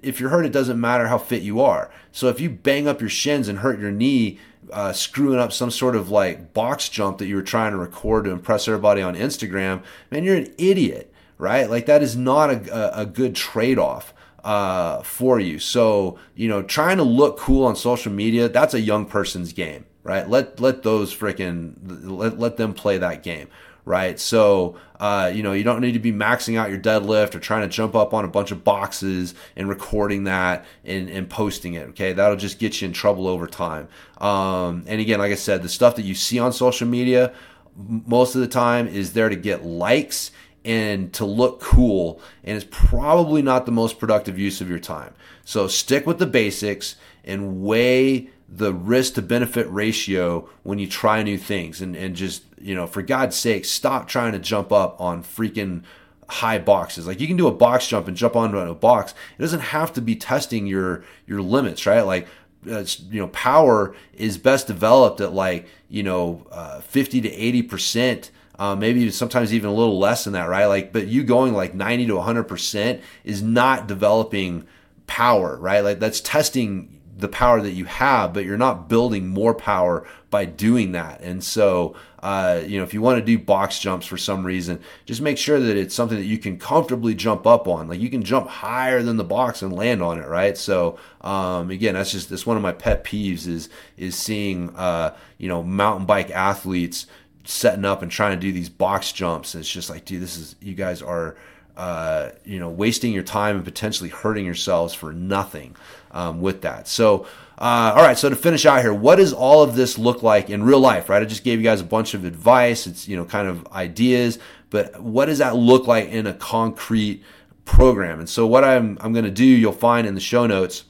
[0.04, 1.90] if you're hurt, it doesn't matter how fit you are.
[2.12, 4.40] So if you bang up your shins and hurt your knee,
[4.72, 8.26] uh, screwing up some sort of like box jump that you were trying to record
[8.26, 11.70] to impress everybody on Instagram, man, you're an idiot, right?
[11.70, 14.14] Like that is not a, a good trade off.
[14.44, 15.58] Uh, for you.
[15.58, 19.86] So, you know, trying to look cool on social media, that's a young person's game,
[20.04, 20.30] right?
[20.30, 23.48] Let let those freaking let, let them play that game
[23.86, 24.20] right?
[24.20, 27.62] So, uh, you know, you don't need to be maxing out your deadlift or trying
[27.62, 31.90] to jump up on a bunch of boxes and recording that and, and posting it.
[31.90, 33.88] Okay, that'll just get you in trouble over time.
[34.18, 37.34] Um, and again, like I said, the stuff that you see on social media
[37.76, 40.32] most of the time is there to get likes
[40.64, 45.14] and to look cool, and it's probably not the most productive use of your time.
[45.44, 51.22] So stick with the basics and weigh the risk to benefit ratio when you try
[51.22, 55.00] new things and, and just you know for god's sake stop trying to jump up
[55.00, 55.84] on freaking
[56.28, 57.08] high boxes.
[57.08, 59.14] Like you can do a box jump and jump onto a box.
[59.38, 62.02] It doesn't have to be testing your your limits right?
[62.02, 62.28] Like
[62.70, 67.62] uh, you know power is best developed at like you know uh, 50 to 80
[67.64, 70.66] percent uh, maybe sometimes even a little less than that right?
[70.66, 74.66] Like but you going like 90 to 100 percent is not developing
[75.08, 75.82] power right?
[75.82, 80.44] Like that's testing the power that you have, but you're not building more power by
[80.44, 81.22] doing that.
[81.22, 84.82] And so, uh, you know, if you want to do box jumps for some reason,
[85.06, 87.88] just make sure that it's something that you can comfortably jump up on.
[87.88, 90.58] Like you can jump higher than the box and land on it, right?
[90.58, 95.16] So, um, again, that's just that's one of my pet peeves is is seeing uh,
[95.38, 97.08] you know mountain bike athletes
[97.46, 99.56] setting up and trying to do these box jumps.
[99.56, 101.38] It's just like, dude, this is you guys are.
[101.78, 105.76] Uh, you know, wasting your time and potentially hurting yourselves for nothing
[106.12, 106.88] um, with that.
[106.88, 107.28] So,
[107.58, 108.18] uh, all right.
[108.18, 111.10] So to finish out here, what does all of this look like in real life?
[111.10, 111.22] Right.
[111.22, 112.86] I just gave you guys a bunch of advice.
[112.86, 114.40] It's you know kind of ideas,
[114.70, 117.24] but what does that look like in a concrete
[117.64, 118.20] program?
[118.20, 120.84] And so what I'm I'm going to do, you'll find in the show notes.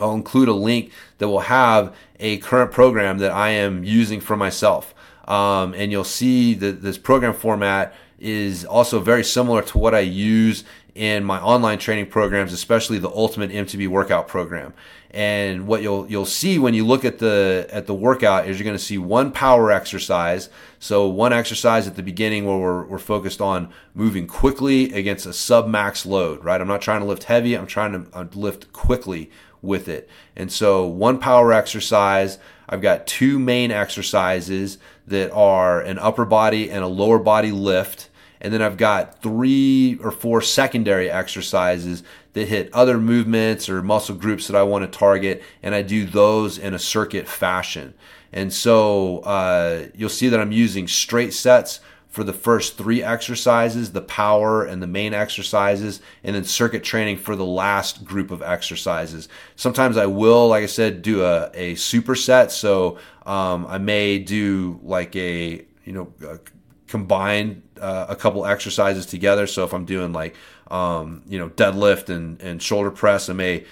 [0.00, 4.36] I'll include a link that will have a current program that I am using for
[4.36, 4.94] myself.
[5.26, 10.00] Um, and you'll see that this program format is also very similar to what I
[10.00, 10.64] use
[10.94, 14.74] in my online training programs, especially the Ultimate MTB Workout Program.
[15.10, 18.64] And what you'll you'll see when you look at the at the workout is you're
[18.64, 20.50] going to see one power exercise.
[20.78, 25.32] So one exercise at the beginning where we're, we're focused on moving quickly against a
[25.32, 26.44] sub max load.
[26.44, 26.60] Right?
[26.60, 27.54] I'm not trying to lift heavy.
[27.54, 29.30] I'm trying to uh, lift quickly
[29.62, 30.08] with it.
[30.36, 32.38] And so one power exercise.
[32.70, 34.76] I've got two main exercises
[35.06, 38.07] that are an upper body and a lower body lift
[38.40, 44.14] and then I've got three or four secondary exercises that hit other movements or muscle
[44.14, 47.94] groups that I want to target, and I do those in a circuit fashion.
[48.32, 53.92] And so uh, you'll see that I'm using straight sets for the first three exercises,
[53.92, 58.42] the power and the main exercises, and then circuit training for the last group of
[58.42, 59.28] exercises.
[59.56, 62.50] Sometimes I will, like I said, do a, a superset.
[62.50, 66.38] So um, I may do like a, you know, a
[66.86, 69.46] combine uh, a couple exercises together.
[69.46, 70.34] So if I'm doing like
[70.70, 73.64] um, you know deadlift and and shoulder press, I may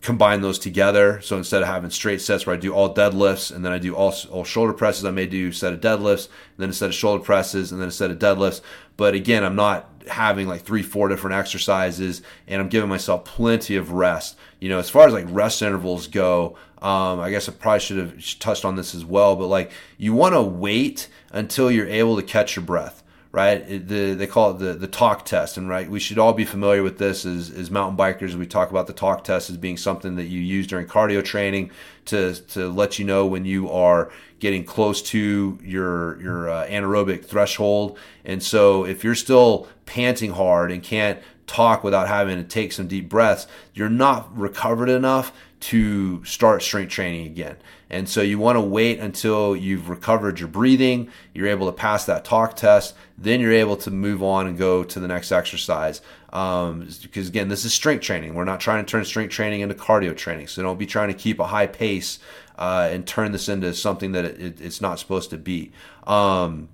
[0.00, 1.20] combine those together.
[1.20, 3.94] So instead of having straight sets where I do all deadlifts and then I do
[3.94, 6.88] all, all shoulder presses, I may do a set of deadlifts, and then a set
[6.88, 8.62] of shoulder presses, and then a set of deadlifts.
[8.96, 13.76] But again, I'm not having like three, four different exercises, and I'm giving myself plenty
[13.76, 14.36] of rest.
[14.58, 17.98] You know, as far as like rest intervals go, um, I guess I probably should
[17.98, 22.16] have touched on this as well, but like you want to wait until you're able
[22.16, 22.99] to catch your breath
[23.32, 23.64] right?
[23.86, 25.56] the, they call it the, the talk test.
[25.56, 28.34] And right, we should all be familiar with this as, as mountain bikers.
[28.34, 31.70] We talk about the talk test as being something that you use during cardio training
[32.06, 34.10] to, to let you know when you are
[34.40, 37.98] getting close to your, your uh, anaerobic threshold.
[38.24, 42.88] And so if you're still panting hard and can't talk without having to take some
[42.88, 47.56] deep breaths, you're not recovered enough to start strength training again.
[47.90, 52.06] And so you want to wait until you've recovered your breathing, you're able to pass
[52.06, 56.00] that talk test, then you're able to move on and go to the next exercise.
[56.32, 58.34] Um, because again, this is strength training.
[58.34, 60.46] We're not trying to turn strength training into cardio training.
[60.46, 62.20] So don't be trying to keep a high pace
[62.56, 65.72] uh, and turn this into something that it, it's not supposed to be.
[66.06, 66.68] Um,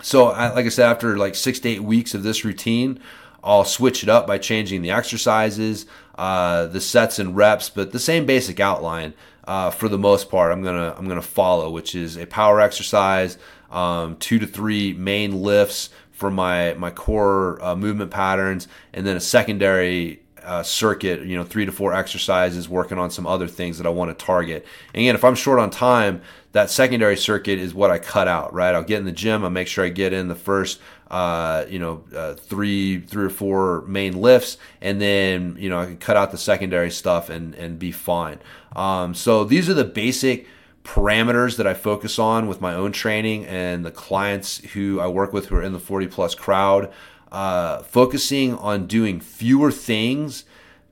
[0.00, 3.00] so, I, like I said, after like six to eight weeks of this routine,
[3.42, 5.86] I'll switch it up by changing the exercises,
[6.18, 9.14] uh, the sets and reps, but the same basic outline
[9.44, 10.52] uh, for the most part.
[10.52, 13.38] I'm gonna I'm gonna follow, which is a power exercise,
[13.70, 19.16] um, two to three main lifts for my my core uh, movement patterns, and then
[19.16, 23.78] a secondary uh, circuit, you know, three to four exercises, working on some other things
[23.78, 24.66] that I want to target.
[24.94, 28.52] And again, if I'm short on time, that secondary circuit is what I cut out,
[28.54, 28.74] right?
[28.74, 31.78] I'll get in the gym, I make sure I get in the first, uh, you
[31.78, 36.16] know, uh, three, three or four main lifts, and then you know I can cut
[36.16, 38.38] out the secondary stuff and and be fine.
[38.76, 40.46] Um, so these are the basic
[40.84, 45.34] parameters that I focus on with my own training and the clients who I work
[45.34, 46.90] with who are in the 40 plus crowd
[47.30, 50.44] uh, focusing on doing fewer things,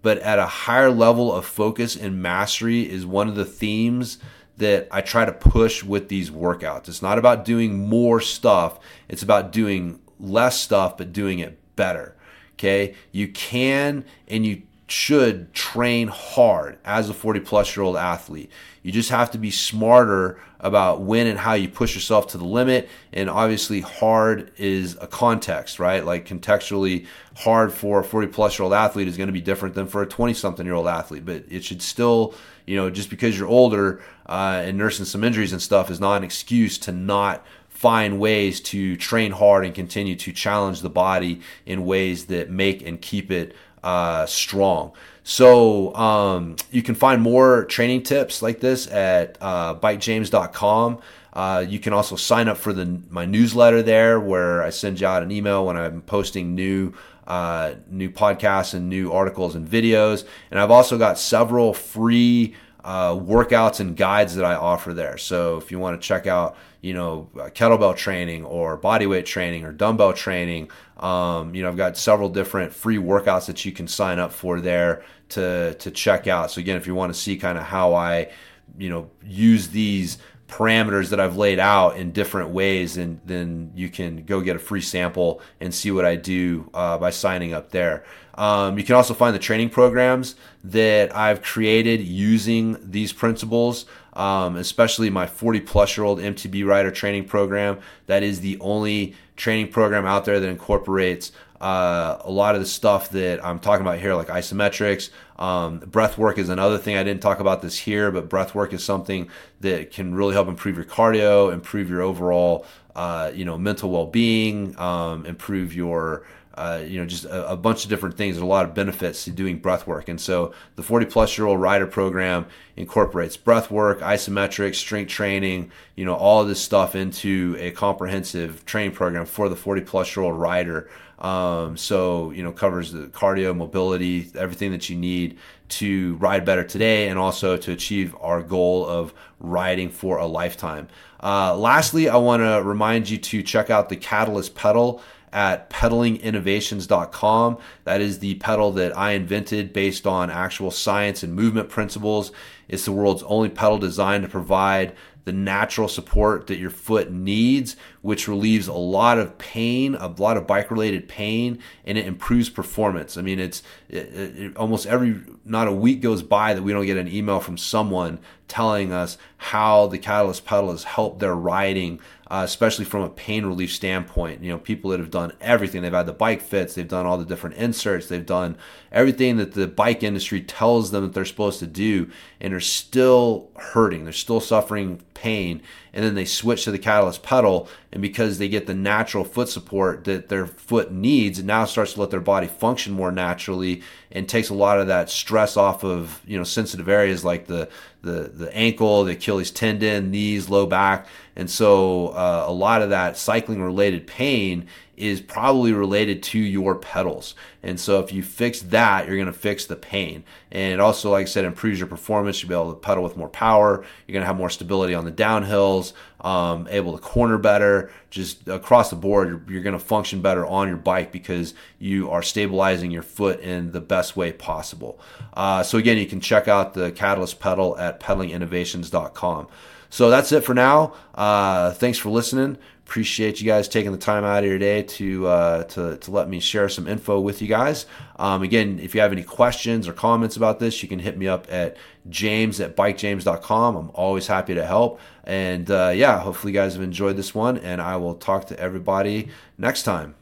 [0.02, 4.18] but at a higher level of focus and mastery is one of the themes
[4.58, 6.88] that I try to push with these workouts.
[6.88, 12.14] It's not about doing more stuff, it's about doing less stuff, but doing it better.
[12.54, 12.94] Okay.
[13.12, 18.50] You can and you should train hard as a 40 plus year old athlete.
[18.82, 22.44] You just have to be smarter about when and how you push yourself to the
[22.44, 22.88] limit.
[23.12, 26.04] And obviously, hard is a context, right?
[26.04, 29.74] Like contextually, hard for a 40 plus year old athlete is going to be different
[29.74, 31.26] than for a 20 something year old athlete.
[31.26, 35.52] But it should still, you know, just because you're older uh, and nursing some injuries
[35.52, 37.44] and stuff is not an excuse to not
[37.76, 42.80] find ways to train hard and continue to challenge the body in ways that make
[42.80, 43.54] and keep it
[43.84, 44.92] uh, strong.
[45.24, 51.00] So um, you can find more training tips like this at uh, bikejames.com.
[51.34, 55.06] Uh, you can also sign up for the my newsletter there, where I send you
[55.06, 56.94] out an email when I'm posting new
[57.26, 60.24] uh, new podcasts and new articles and videos.
[60.50, 62.54] And I've also got several free
[62.86, 65.18] uh, workouts and guides that I offer there.
[65.18, 66.56] So if you want to check out,
[66.86, 71.96] you know, kettlebell training or bodyweight training or dumbbell training, um, you know, I've got
[71.96, 76.52] several different free workouts that you can sign up for there to to check out.
[76.52, 78.30] So again, if you want to see kind of how I,
[78.78, 83.88] you know, use these parameters that I've laid out in different ways, and then you
[83.88, 87.72] can go get a free sample and see what I do uh, by signing up
[87.72, 88.04] there.
[88.34, 94.56] Um, you can also find the training programs that I've created using these principles, um,
[94.56, 97.78] especially my 40 plus year old MTB rider training program.
[98.06, 102.66] That is the only training program out there that incorporates uh, a lot of the
[102.66, 105.10] stuff that I'm talking about here, like isometrics.
[105.38, 106.96] Um, breath work is another thing.
[106.96, 109.28] I didn't talk about this here, but breath work is something
[109.60, 114.78] that can really help improve your cardio, improve your overall, uh, you know, mental well-being,
[114.78, 116.26] um, improve your
[116.56, 118.34] uh, you know, just a, a, bunch of different things.
[118.34, 120.08] There's a lot of benefits to doing breath work.
[120.08, 122.46] And so the 40 plus year old rider program
[122.76, 128.92] incorporates breath work, isometrics, strength training, you know, all this stuff into a comprehensive training
[128.92, 130.88] program for the 40 plus year old rider.
[131.18, 135.38] Um, so, you know, covers the cardio, mobility, everything that you need
[135.68, 140.88] to ride better today and also to achieve our goal of riding for a lifetime.
[141.22, 145.02] Uh, lastly, I want to remind you to check out the Catalyst pedal
[145.36, 147.58] at pedalinginnovations.com.
[147.84, 152.32] That is the pedal that I invented based on actual science and movement principles.
[152.68, 157.76] It's the world's only pedal designed to provide the natural support that your foot needs,
[158.00, 162.48] which relieves a lot of pain, a lot of bike related pain, and it improves
[162.48, 163.18] performance.
[163.18, 166.86] I mean, it's it, it, almost every, not a week goes by that we don't
[166.86, 172.00] get an email from someone telling us how the Catalyst pedal has helped their riding
[172.28, 174.42] uh, especially from a pain relief standpoint.
[174.42, 175.82] You know, people that have done everything.
[175.82, 178.56] They've had the bike fits, they've done all the different inserts, they've done
[178.96, 183.50] everything that the bike industry tells them that they're supposed to do, and are still
[183.56, 184.04] hurting.
[184.04, 185.60] They're still suffering pain.
[185.92, 189.50] And then they switch to the Catalyst pedal, and because they get the natural foot
[189.50, 193.82] support that their foot needs, it now starts to let their body function more naturally
[194.10, 197.68] and takes a lot of that stress off of you know sensitive areas like the
[198.00, 202.90] the the ankle, the Achilles tendon, knees, low back, and so uh, a lot of
[202.90, 204.66] that cycling related pain
[204.96, 207.34] is probably related to your pedals.
[207.62, 210.24] And so if you fix that, you're going to fix the pain.
[210.50, 212.42] And it also, like I said, improves your performance.
[212.42, 213.84] You'll be able to pedal with more power.
[214.06, 217.90] You're going to have more stability on the downhills, um, able to corner better.
[218.10, 222.10] Just across the board, you're, you're going to function better on your bike because you
[222.10, 224.98] are stabilizing your foot in the best way possible.
[225.34, 229.48] Uh, so again, you can check out the Catalyst pedal at pedalinginnovations.com.
[229.90, 230.94] So that's it for now.
[231.14, 232.58] Uh, thanks for listening.
[232.86, 236.28] Appreciate you guys taking the time out of your day to uh, to, to let
[236.28, 237.84] me share some info with you guys.
[238.14, 241.26] Um, again, if you have any questions or comments about this, you can hit me
[241.26, 241.76] up at
[242.08, 243.74] james at bikejames.com.
[243.74, 245.00] I'm always happy to help.
[245.24, 248.60] And uh, yeah, hopefully you guys have enjoyed this one, and I will talk to
[248.60, 250.14] everybody next time.